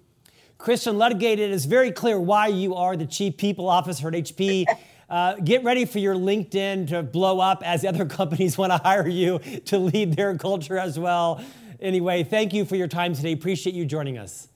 Kristen 0.57 0.97
Ludgate, 0.97 1.39
it 1.39 1.51
is 1.51 1.65
very 1.65 1.91
clear 1.91 2.19
why 2.19 2.47
you 2.47 2.75
are 2.75 2.95
the 2.95 3.05
chief 3.05 3.37
people 3.37 3.67
officer 3.67 4.07
at 4.07 4.13
HP. 4.13 4.65
Uh, 5.07 5.35
get 5.35 5.63
ready 5.63 5.85
for 5.85 5.99
your 5.99 6.15
LinkedIn 6.15 6.89
to 6.89 7.03
blow 7.03 7.39
up 7.39 7.61
as 7.63 7.85
other 7.85 8.05
companies 8.07 8.57
want 8.57 8.71
to 8.71 8.77
hire 8.79 9.07
you 9.07 9.37
to 9.65 9.77
lead 9.77 10.15
their 10.15 10.35
culture 10.35 10.79
as 10.79 10.97
well. 10.97 11.43
Anyway, 11.79 12.23
thank 12.23 12.53
you 12.53 12.65
for 12.65 12.75
your 12.75 12.87
time 12.87 13.13
today. 13.13 13.31
Appreciate 13.31 13.75
you 13.75 13.85
joining 13.85 14.17
us. 14.17 14.47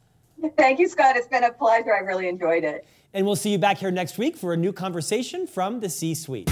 Thank 0.58 0.80
you, 0.80 0.88
Scott. 0.88 1.16
It's 1.16 1.28
been 1.28 1.44
a 1.44 1.52
pleasure. 1.52 1.94
I 1.94 2.00
really 2.00 2.28
enjoyed 2.28 2.64
it. 2.64 2.88
And 3.14 3.26
we'll 3.26 3.36
see 3.36 3.52
you 3.52 3.60
back 3.60 3.78
here 3.78 3.92
next 3.92 4.18
week 4.18 4.38
for 4.38 4.54
a 4.54 4.58
new 4.58 4.74
conversation 4.74 5.46
from 5.46 5.82
the 5.82 5.90
C 5.90 6.16
Suite. 6.16 6.50